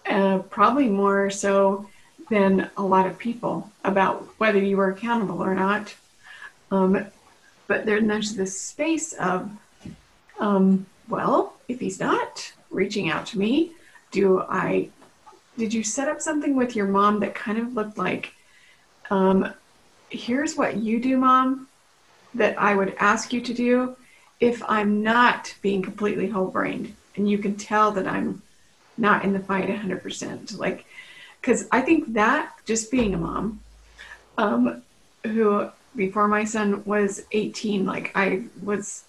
[0.09, 1.87] uh, probably more so
[2.29, 5.93] than a lot of people about whether you were accountable or not.
[6.71, 7.05] Um,
[7.67, 9.51] but then there's this space of,
[10.39, 13.73] um, well, if he's not reaching out to me,
[14.11, 14.89] do I?
[15.57, 18.33] Did you set up something with your mom that kind of looked like,
[19.11, 19.53] um,
[20.09, 21.67] here's what you do, mom,
[22.33, 23.95] that I would ask you to do
[24.39, 28.41] if I'm not being completely whole brained, and you can tell that I'm
[28.97, 30.57] not in the fight 100%.
[30.57, 30.85] Like,
[31.41, 33.61] because I think that just being a mom,
[34.37, 34.83] um,
[35.23, 39.03] who before my son was 18, like I was,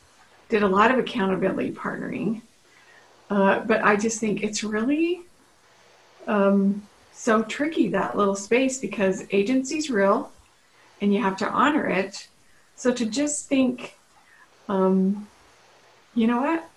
[0.49, 2.43] did a lot of accountability partnering.
[3.29, 5.21] Uh, but I just think it's really
[6.27, 10.33] um, so tricky that little space because agency's real
[11.01, 12.29] and you have to honor it.
[12.77, 13.98] So to just think,
[14.69, 15.29] um,
[16.15, 16.69] you know what?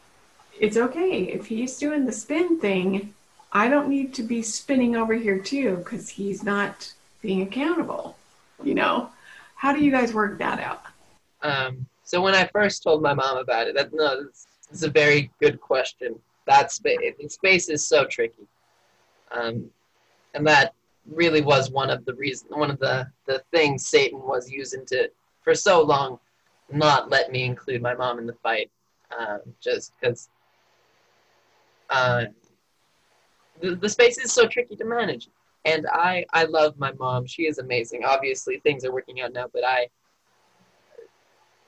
[0.59, 1.23] It's okay.
[1.23, 3.13] If he's doing the spin thing,
[3.51, 8.17] I don't need to be spinning over here too because he's not being accountable,
[8.63, 9.09] you know?
[9.55, 10.83] How do you guys work that out?
[11.41, 14.25] Um, so when I first told my mom about it, that no,
[14.69, 16.17] it's, a very good question.
[16.47, 18.47] That space, space is so tricky,
[19.31, 19.69] um,
[20.33, 20.73] and that
[21.09, 25.09] really was one of the reason, one of the the things Satan was using to,
[25.43, 26.19] for so long,
[26.73, 28.69] not let me include my mom in the fight,
[29.17, 30.29] um, just because.
[31.89, 32.25] Uh,
[33.61, 35.27] the, the space is so tricky to manage
[35.65, 37.25] and I I love my mom.
[37.25, 38.03] She is amazing.
[38.03, 39.87] Obviously, things are working out now, but I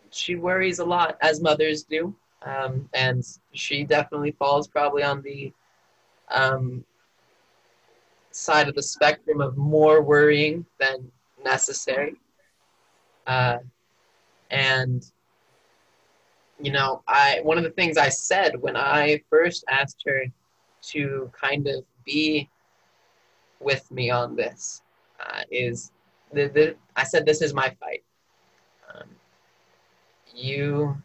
[0.10, 3.24] she worries a lot as mothers do, um, and
[3.54, 5.51] she definitely falls probably on the
[6.30, 6.84] um,
[8.32, 11.12] side of the spectrum of more worrying than
[11.43, 12.16] necessary.
[13.28, 13.58] Uh,
[14.52, 15.06] and
[16.60, 20.26] you know, I one of the things I said when I first asked her
[20.91, 22.50] to kind of be
[23.60, 24.82] with me on this
[25.20, 25.91] uh, is
[26.34, 28.04] the, the, I said this is my fight.
[28.94, 29.10] Um,
[30.34, 30.96] you,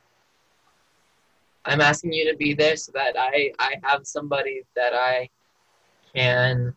[1.65, 5.29] I'm asking you to be there so that I, I have somebody that I
[6.15, 6.75] can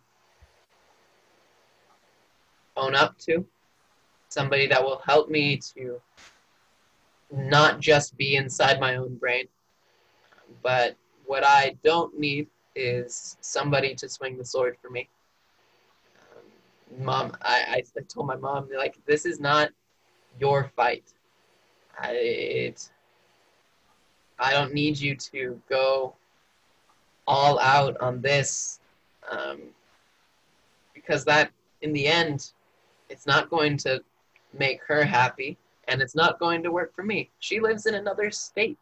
[2.78, 3.46] own up to,
[4.30, 6.02] somebody that will help me to
[7.32, 9.48] not just be inside my own brain,
[10.62, 15.10] but what I don't need is somebody to swing the sword for me.
[17.00, 19.70] Mom, I, I told my mom, like, this is not
[20.40, 21.06] your fight.
[21.98, 22.90] I, it,
[24.40, 26.16] I don't need you to go
[27.28, 28.80] all out on this
[29.30, 29.62] um,
[30.94, 31.52] because that,
[31.82, 32.52] in the end,
[33.10, 34.04] it's not going to
[34.54, 35.58] make her happy
[35.92, 37.30] and it's not going to work for me.
[37.40, 38.78] She lives in another state.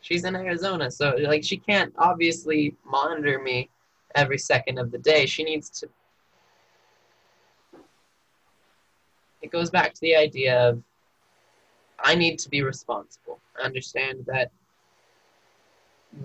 [0.00, 3.68] She's in Arizona, so like she can't obviously monitor me
[4.14, 5.26] every second of the day.
[5.26, 5.88] She needs to
[9.42, 10.82] it goes back to the idea of
[12.00, 13.40] I need to be responsible.
[13.60, 14.50] I understand that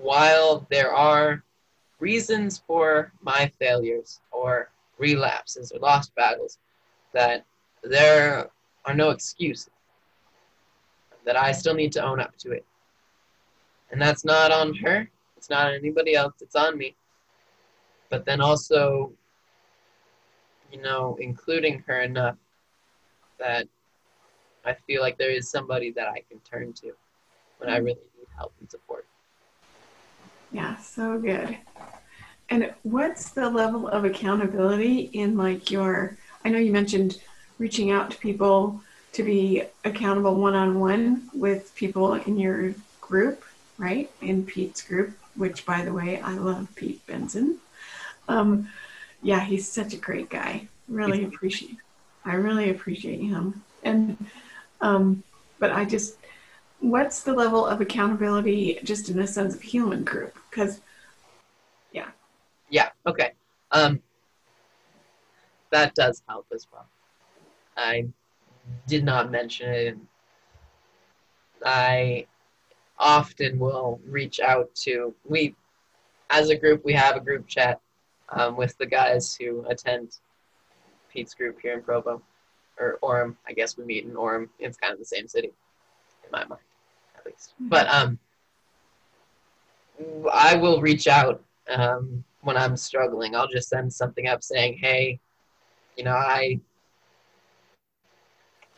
[0.02, 1.44] while there are
[2.00, 6.60] reasons for my failures or relapses or lost battles,
[7.14, 7.44] that
[7.84, 8.50] there
[8.86, 9.73] are no excuses,
[11.26, 12.66] that I still need to own up to it.
[13.92, 16.96] And that's not on her, it's not on anybody else, it's on me.
[18.10, 19.12] But then also,
[20.72, 22.38] you know, including her enough
[23.40, 23.68] that
[24.66, 26.94] I feel like there is somebody that I can turn to
[27.58, 27.86] when I mm-hmm.
[27.86, 29.06] really need help and support.
[30.52, 31.58] Yeah, so good.
[32.50, 37.20] And what's the level of accountability in like your I know you mentioned
[37.58, 38.82] reaching out to people
[39.14, 43.44] to be accountable one on one with people in your group,
[43.78, 44.10] right?
[44.22, 47.60] In Pete's group, which by the way, I love Pete Benson.
[48.28, 48.70] Um,
[49.22, 50.68] yeah, he's such a great guy.
[50.88, 51.78] Really appreciate
[52.26, 53.64] I really appreciate him.
[53.84, 54.26] And,
[54.82, 55.24] um,
[55.60, 56.18] but I just,
[56.80, 60.38] what's the level of accountability just in the sense of human group?
[60.50, 60.80] Because,
[61.92, 62.08] yeah.
[62.70, 63.34] Yeah, okay.
[63.72, 64.02] Um,
[65.72, 66.88] that does help as well.
[67.76, 68.08] I
[68.88, 69.98] did not mention it.
[71.66, 72.28] I
[73.00, 75.56] often will reach out to we
[76.30, 77.80] as a group we have a group chat
[78.30, 80.18] um, with the guys who attend
[81.12, 82.22] Pete's group here in Provo
[82.80, 83.36] or Orem.
[83.48, 84.50] I guess we meet in Orem.
[84.60, 85.52] It's kind of the same city
[86.24, 86.62] in my mind,
[87.18, 87.54] at least.
[87.60, 88.18] But um,
[90.32, 93.36] I will reach out um, when I'm struggling.
[93.36, 95.20] I'll just send something up saying, "Hey,
[95.98, 96.60] you know, I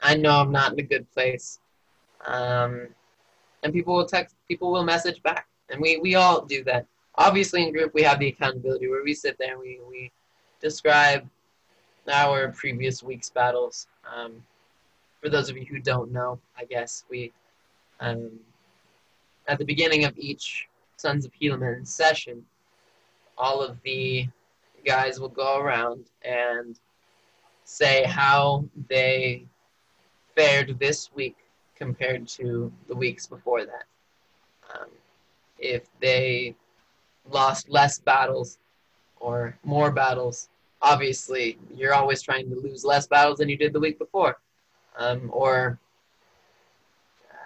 [0.06, 1.60] I know I'm not in a good place,"
[2.26, 2.88] um,
[3.64, 6.86] and people will text, people will message back, and we we all do that.
[7.16, 10.12] Obviously, in group we have the accountability where we sit there and we we
[10.62, 11.28] describe
[12.12, 13.88] our previous week's battles.
[14.16, 14.44] Um,
[15.22, 17.34] for those of you who don't know, I guess we
[18.00, 18.32] um,
[19.48, 22.46] at the beginning of each Sons of Helaman session,
[23.38, 24.28] all of the
[24.86, 26.80] guys will go around and
[27.64, 29.46] say how they
[30.36, 31.38] fared this week
[31.76, 33.84] compared to the weeks before that.
[34.74, 34.88] Um,
[35.60, 36.56] if they
[37.30, 38.58] lost less battles
[39.20, 40.50] or more battles,
[40.82, 44.38] obviously you're always trying to lose less battles than you did the week before.
[44.98, 45.80] Um, or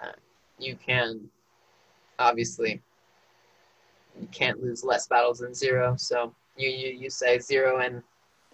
[0.02, 0.12] uh,
[0.58, 1.28] you can
[2.18, 2.80] obviously
[4.20, 5.94] you can't lose less battles than zero.
[5.96, 8.02] So you, you, you say zero, and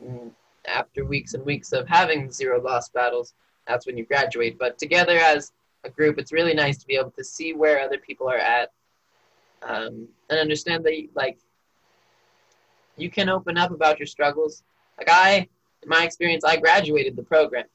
[0.03, 0.31] mm,
[0.67, 3.35] after weeks and weeks of having zero lost battles,
[3.67, 4.59] that's when you graduate.
[4.59, 5.53] But together as
[5.85, 8.71] a group, it's really nice to be able to see where other people are at
[9.63, 11.39] um, and understand that, like,
[12.97, 14.63] you can open up about your struggles.
[14.99, 15.49] Like I,
[15.83, 17.67] in my experience, I graduated the program,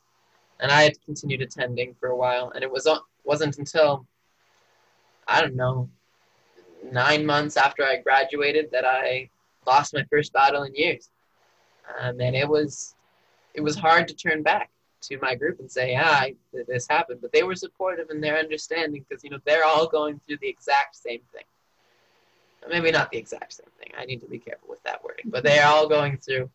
[0.60, 2.88] and I had continued attending for a while, and it was
[3.24, 4.06] wasn't until
[5.28, 5.90] I don't know
[6.92, 9.30] nine months after I graduated that I
[9.68, 11.10] lost my first battle in years.
[12.00, 12.96] Um, and it was
[13.54, 14.72] it was hard to turn back
[15.02, 16.36] to my group and say, "Yeah, I,
[16.68, 20.20] this happened," but they were supportive in their understanding because you know they're all going
[20.20, 21.44] through the exact same thing.
[22.70, 23.92] Maybe not the exact same thing.
[23.98, 26.50] I need to be careful with that wording, but they are all going through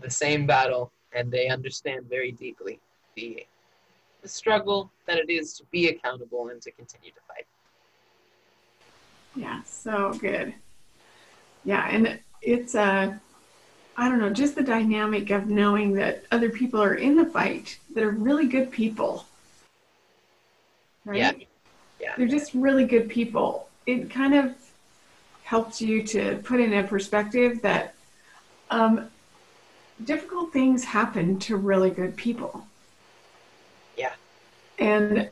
[0.00, 2.78] the same battle, and they understand very deeply
[3.14, 3.44] the
[4.22, 7.46] the struggle that it is to be accountable and to continue to fight.
[9.36, 10.54] Yeah, so good.
[11.64, 13.20] Yeah, and it's a,
[13.96, 17.78] I don't know, just the dynamic of knowing that other people are in the fight
[17.94, 19.24] that are really good people.
[21.04, 21.18] Right?
[21.18, 21.32] Yeah.
[22.00, 22.12] Yeah.
[22.16, 23.68] They're just really good people.
[23.86, 24.54] It kind of
[25.44, 27.94] helps you to put in a perspective that
[28.70, 29.08] um,
[30.04, 32.66] difficult things happen to really good people.
[33.96, 34.12] Yeah.
[34.78, 35.30] And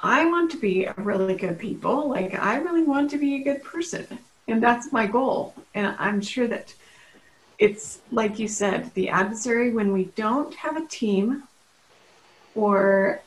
[0.00, 2.08] I want to be a really good people.
[2.08, 4.06] Like I really want to be a good person.
[4.48, 5.54] And that's my goal.
[5.74, 6.74] And I'm sure that
[7.58, 11.44] it's like you said, the adversary, when we don't have a team
[12.54, 13.20] or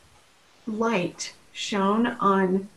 [0.66, 2.68] light shown on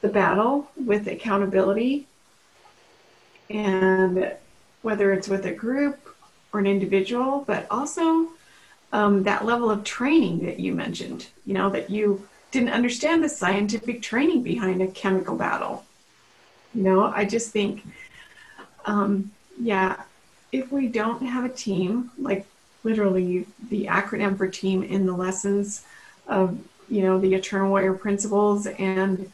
[0.00, 2.06] the battle with accountability,
[3.50, 4.32] and
[4.82, 6.14] whether it's with a group
[6.52, 8.28] or an individual, but also
[8.92, 13.28] um, that level of training that you mentioned, you know, that you didn't understand the
[13.28, 15.84] scientific training behind a chemical battle.
[16.74, 17.84] You know, I just think,
[18.84, 20.02] um, yeah,
[20.52, 22.46] if we don't have a team, like
[22.84, 25.84] literally the acronym for team in the lessons
[26.28, 29.30] of, you know, the Eternal Warrior principles and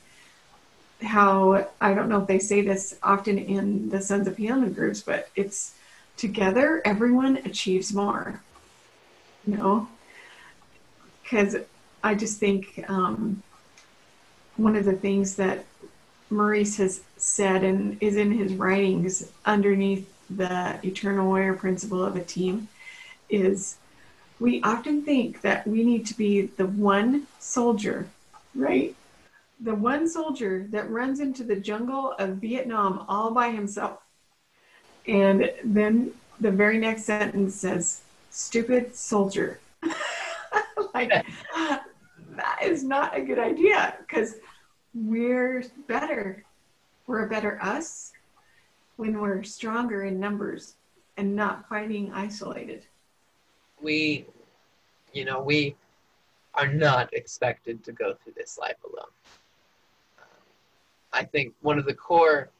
[1.02, 5.02] how, I don't know if they say this often in the Sons of Helaman groups,
[5.02, 5.74] but it's
[6.16, 8.40] together everyone achieves more,
[9.46, 9.88] you know,
[11.22, 11.56] because
[12.02, 13.42] I just think um,
[14.56, 15.64] one of the things that
[16.30, 22.22] Maurice has said and is in his writings underneath the eternal warrior principle of a
[22.22, 22.68] team
[23.28, 23.76] is
[24.40, 28.08] we often think that we need to be the one soldier,
[28.54, 28.94] right?
[29.60, 34.00] The one soldier that runs into the jungle of Vietnam all by himself.
[35.06, 39.60] And then the very next sentence says, stupid soldier.
[40.94, 41.10] like,
[42.34, 44.36] that is not a good idea because
[44.94, 46.44] we're better.
[47.06, 48.12] We're a better us
[48.96, 50.76] when we're stronger in numbers
[51.16, 52.86] and not fighting isolated.
[53.80, 54.26] We,
[55.12, 55.76] you know, we
[56.54, 59.10] are not expected to go through this life alone.
[61.12, 62.50] I think one of the core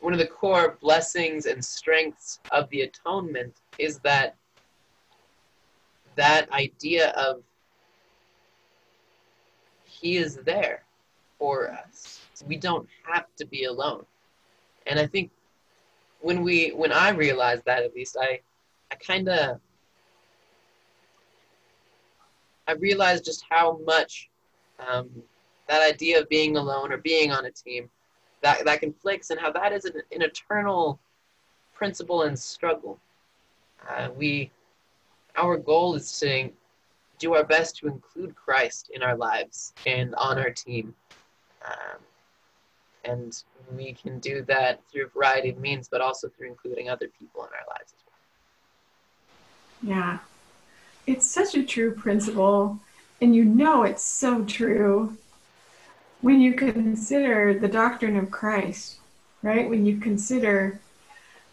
[0.00, 4.34] one of the core blessings and strengths of the atonement is that
[6.16, 7.42] that idea of
[9.84, 10.84] he is there
[11.38, 12.20] for us.
[12.46, 14.06] We don't have to be alone.
[14.86, 15.30] And I think
[16.20, 18.40] when we when I realized that at least I
[18.90, 19.60] I kind of
[22.70, 24.30] I realized just how much
[24.78, 25.10] um,
[25.68, 27.90] that idea of being alone or being on a team,
[28.42, 31.00] that, that conflicts, and how that is an, an eternal
[31.74, 32.98] principle and struggle.
[33.88, 34.50] Uh, we,
[35.36, 36.50] our goal is to
[37.18, 40.94] do our best to include Christ in our lives and on our team.
[41.66, 41.98] Um,
[43.04, 43.42] and
[43.74, 47.42] we can do that through a variety of means, but also through including other people
[47.42, 49.96] in our lives as well.
[49.96, 50.18] Yeah.
[51.06, 52.78] It's such a true principle,
[53.20, 55.16] and you know it's so true
[56.20, 58.98] when you consider the doctrine of Christ,
[59.42, 59.68] right?
[59.68, 60.78] When you consider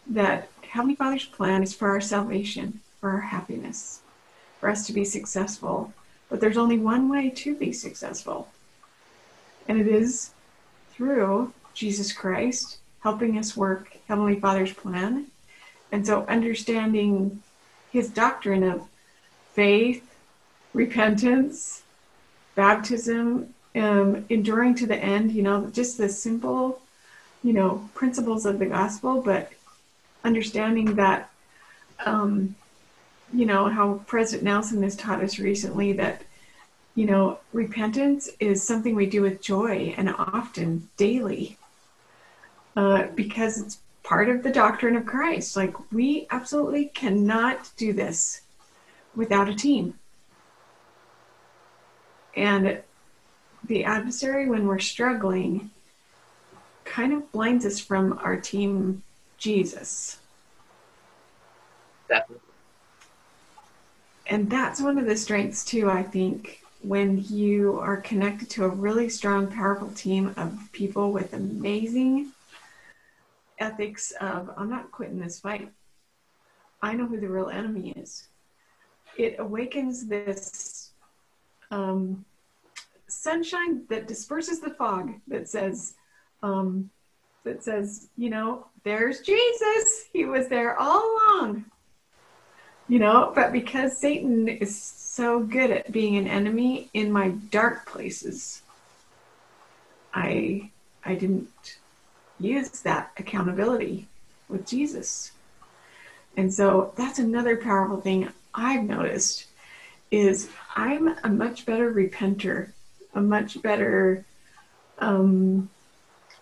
[0.06, 4.00] that Heavenly Father's plan is for our salvation, for our happiness,
[4.60, 5.92] for us to be successful.
[6.28, 8.48] But there's only one way to be successful,
[9.66, 10.32] and it is
[10.98, 15.28] through Jesus Christ helping us work Heavenly Father's plan.
[15.92, 17.40] And so understanding
[17.92, 18.82] his doctrine of
[19.54, 20.04] faith,
[20.74, 21.84] repentance,
[22.56, 26.82] baptism, um, enduring to the end, you know, just the simple,
[27.44, 29.52] you know, principles of the gospel, but
[30.24, 31.30] understanding that,
[32.04, 32.56] um,
[33.32, 36.22] you know, how President Nelson has taught us recently that,
[36.98, 41.56] you know, repentance is something we do with joy and often daily
[42.74, 45.56] uh, because it's part of the doctrine of Christ.
[45.56, 48.40] Like, we absolutely cannot do this
[49.14, 49.94] without a team.
[52.34, 52.82] And
[53.64, 55.70] the adversary, when we're struggling,
[56.84, 59.04] kind of blinds us from our team,
[59.36, 60.18] Jesus.
[62.08, 62.42] Definitely.
[64.26, 68.68] And that's one of the strengths, too, I think, when you are connected to a
[68.68, 72.32] really strong, powerful team of people with amazing
[73.58, 75.70] ethics of, I'm not quitting this fight.
[76.80, 78.28] I know who the real enemy is.
[79.16, 80.92] It awakens this
[81.70, 82.24] um,
[83.08, 85.94] sunshine that disperses the fog that says,
[86.42, 86.90] um,
[87.44, 90.04] that says, you know, there's Jesus.
[90.12, 91.64] He was there all along.
[92.88, 97.86] You know, but because Satan is so good at being an enemy in my dark
[97.86, 98.62] places,
[100.14, 100.70] I
[101.04, 101.78] I didn't
[102.40, 104.08] use that accountability
[104.48, 105.32] with Jesus.
[106.36, 109.46] And so that's another powerful thing I've noticed
[110.10, 112.72] is I'm a much better repenter
[113.14, 114.24] a much better
[114.98, 115.68] um,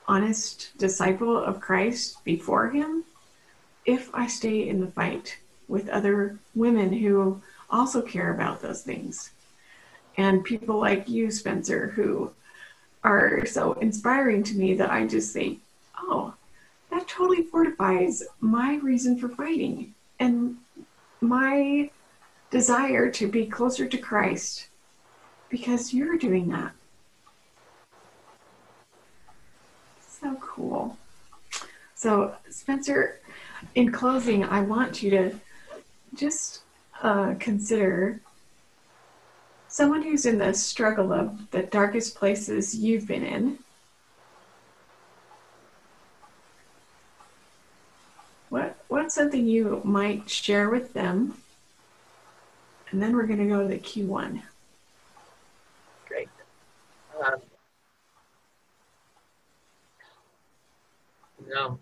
[0.07, 3.05] honest disciple of Christ before him
[3.85, 5.39] if I stay in the fight
[5.69, 7.41] with other women who
[7.71, 9.31] also care about those things.
[10.17, 12.31] And people like you, Spencer, who
[13.05, 15.61] are so inspiring to me that I just think,
[15.99, 16.35] oh,
[16.91, 20.57] that totally fortifies my reason for fighting and
[21.21, 21.91] my
[22.51, 24.69] desire to be closer to Christ
[25.49, 26.73] because you're doing that.
[30.01, 30.97] So cool.
[31.95, 33.21] So, Spencer,
[33.75, 35.41] in closing, I want you to
[36.17, 36.63] just
[37.03, 38.21] uh, consider
[39.69, 43.59] someone who's in the struggle of the darkest places you've been in.
[48.49, 51.35] What what's something you might share with them?
[52.91, 54.43] And then we're going to go to the Q1.
[57.25, 57.41] Um,
[61.45, 61.79] you know,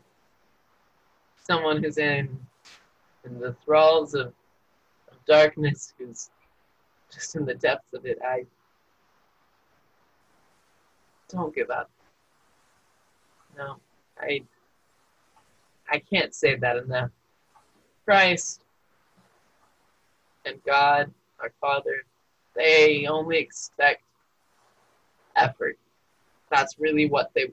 [1.47, 2.39] someone who's in
[3.25, 4.29] in the thralls of,
[5.11, 6.31] of darkness, who's
[7.13, 8.19] just in the depths of it.
[8.25, 8.45] I
[11.29, 11.91] don't give up.
[13.57, 13.77] No,
[14.19, 14.43] I
[15.91, 17.11] I can't say that enough.
[18.05, 18.63] Christ
[20.45, 21.11] and God,
[21.41, 22.05] our Father,
[22.55, 24.03] they only expect
[25.37, 25.79] effort.
[26.51, 27.47] That's really what they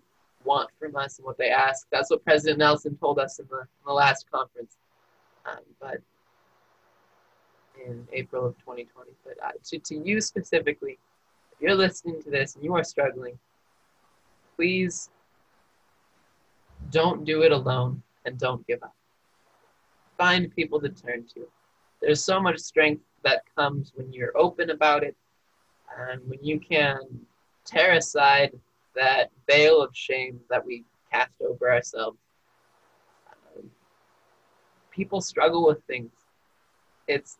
[0.44, 1.88] want from us and what they ask.
[1.92, 4.78] That's what President Nelson told us in the, in the last conference.
[5.46, 6.02] Um, but
[7.86, 9.12] in April of 2020.
[9.24, 10.98] But uh, to, to you specifically,
[11.52, 13.38] if you're listening to this and you are struggling,
[14.56, 15.10] please
[16.92, 18.96] don't do it alone and don't give up.
[20.18, 21.48] Find people to turn to.
[22.02, 25.16] There's so much strength that comes when you're open about it
[26.10, 27.00] and when you can
[27.66, 28.52] tear aside
[28.96, 32.18] that veil of shame that we cast over ourselves.
[34.92, 36.12] People struggle with things.
[37.08, 37.38] It's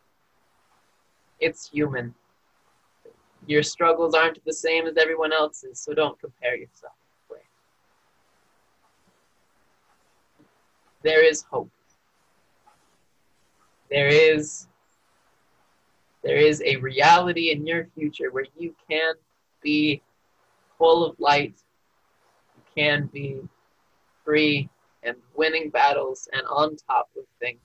[1.40, 2.14] it's human.
[3.46, 6.92] Your struggles aren't the same as everyone else's, so don't compare yourself.
[11.02, 11.70] There is hope.
[13.90, 14.68] There is
[16.22, 19.14] there is a reality in your future where you can
[19.60, 20.00] be
[20.78, 21.54] full of light.
[22.56, 23.40] You can be
[24.24, 24.68] free
[25.02, 27.60] and winning battles and on top of things.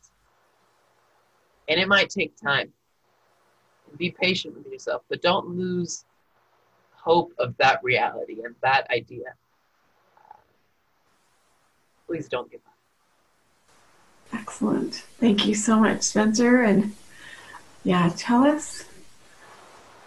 [1.67, 2.71] And it might take time.
[3.97, 6.05] Be patient with yourself, but don't lose
[6.91, 9.33] hope of that reality and that idea.
[12.05, 12.73] Please don't give up.
[14.33, 15.05] Excellent.
[15.19, 16.61] Thank you so much, Spencer.
[16.61, 16.95] And
[17.83, 18.85] yeah, tell us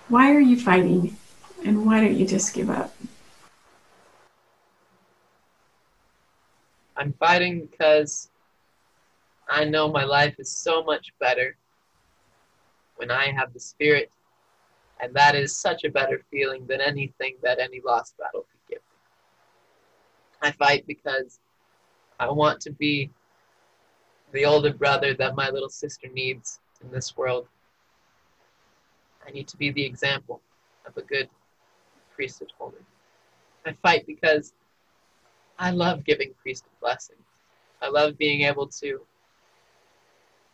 [0.08, 1.16] why are you fighting
[1.64, 2.94] and why don't you just give up?
[7.01, 8.28] I'm fighting because
[9.48, 11.57] I know my life is so much better
[12.96, 14.11] when I have the Spirit,
[15.03, 18.82] and that is such a better feeling than anything that any lost battle could give
[18.82, 18.98] me.
[20.42, 21.40] I fight because
[22.18, 23.09] I want to be
[24.34, 27.48] the older brother that my little sister needs in this world.
[29.26, 30.42] I need to be the example
[30.86, 31.30] of a good
[32.14, 32.84] priesthood holder.
[33.64, 34.53] I fight because
[35.61, 37.20] I love giving priesthood blessings.
[37.82, 39.00] I love being able to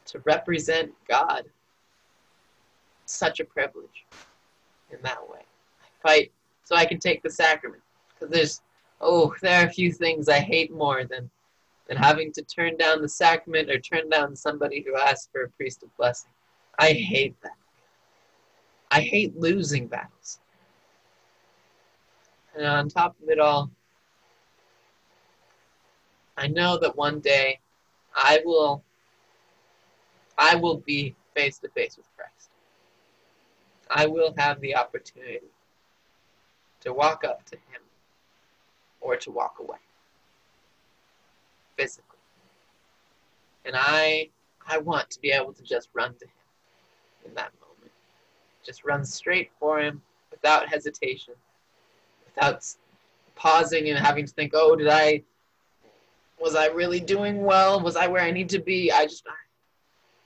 [0.06, 1.44] to represent God.
[3.06, 4.04] Such a privilege
[4.90, 5.40] in that way.
[5.80, 6.32] I fight
[6.64, 7.82] so I can take the sacrament.
[8.08, 8.62] Because there's
[9.00, 11.30] oh, there are a few things I hate more than
[11.86, 15.50] than having to turn down the sacrament or turn down somebody who asks for a
[15.50, 16.30] priesthood blessing.
[16.80, 17.56] I hate that.
[18.90, 20.40] I hate losing battles.
[22.56, 23.70] And on top of it all,
[26.36, 27.60] I know that one day
[28.14, 28.82] I will
[30.38, 32.50] I will be face to face with Christ.
[33.90, 35.40] I will have the opportunity
[36.80, 37.80] to walk up to him
[39.00, 39.78] or to walk away
[41.76, 42.18] physically.
[43.64, 44.30] And I
[44.66, 46.30] I want to be able to just run to him
[47.24, 47.92] in that moment.
[48.64, 51.34] Just run straight for him without hesitation,
[52.26, 52.66] without
[53.36, 55.22] pausing and having to think, "Oh, did I
[56.40, 57.80] was I really doing well?
[57.80, 59.26] Was I where I need to be?" I just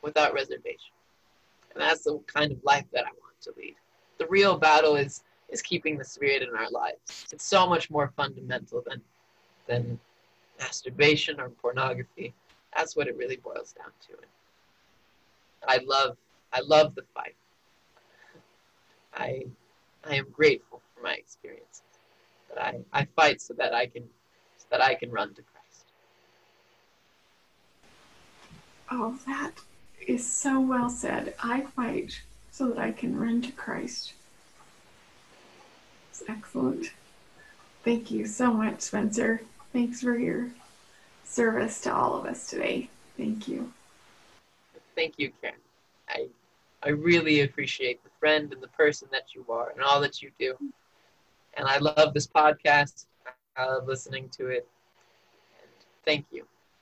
[0.03, 0.93] without reservation.
[1.73, 3.77] And that's the kind of life that I want to lead.
[4.19, 7.27] The real battle is is keeping the spirit in our lives.
[7.33, 9.01] It's so much more fundamental than
[9.67, 9.99] than
[10.59, 12.35] masturbation or pornography.
[12.77, 14.13] That's what it really boils down to.
[14.13, 14.31] And
[15.67, 16.17] I love
[16.53, 17.37] I love the fight.
[19.15, 19.45] I
[20.05, 21.83] I am grateful for my experiences.
[22.49, 24.05] But I, I fight so that I can
[24.57, 25.60] so that I can run to Christ.
[28.91, 29.53] Oh, that
[30.07, 31.35] is so well said.
[31.43, 32.21] I fight
[32.51, 34.15] so that I can run to Christ.
[36.11, 36.93] It's excellent.
[37.85, 39.43] Thank you so much, Spencer.
[39.73, 40.51] Thanks for your
[41.25, 42.91] service to all of us today.
[43.17, 43.73] Thank you.
[44.97, 45.57] Thank you, Karen.
[46.09, 46.27] I
[46.83, 50.31] I really appreciate the friend and the person that you are and all that you
[50.39, 50.57] do.
[51.55, 53.07] And I love this podcast.
[53.57, 54.67] I love listening to it.
[55.61, 55.71] And
[56.05, 56.47] thank you.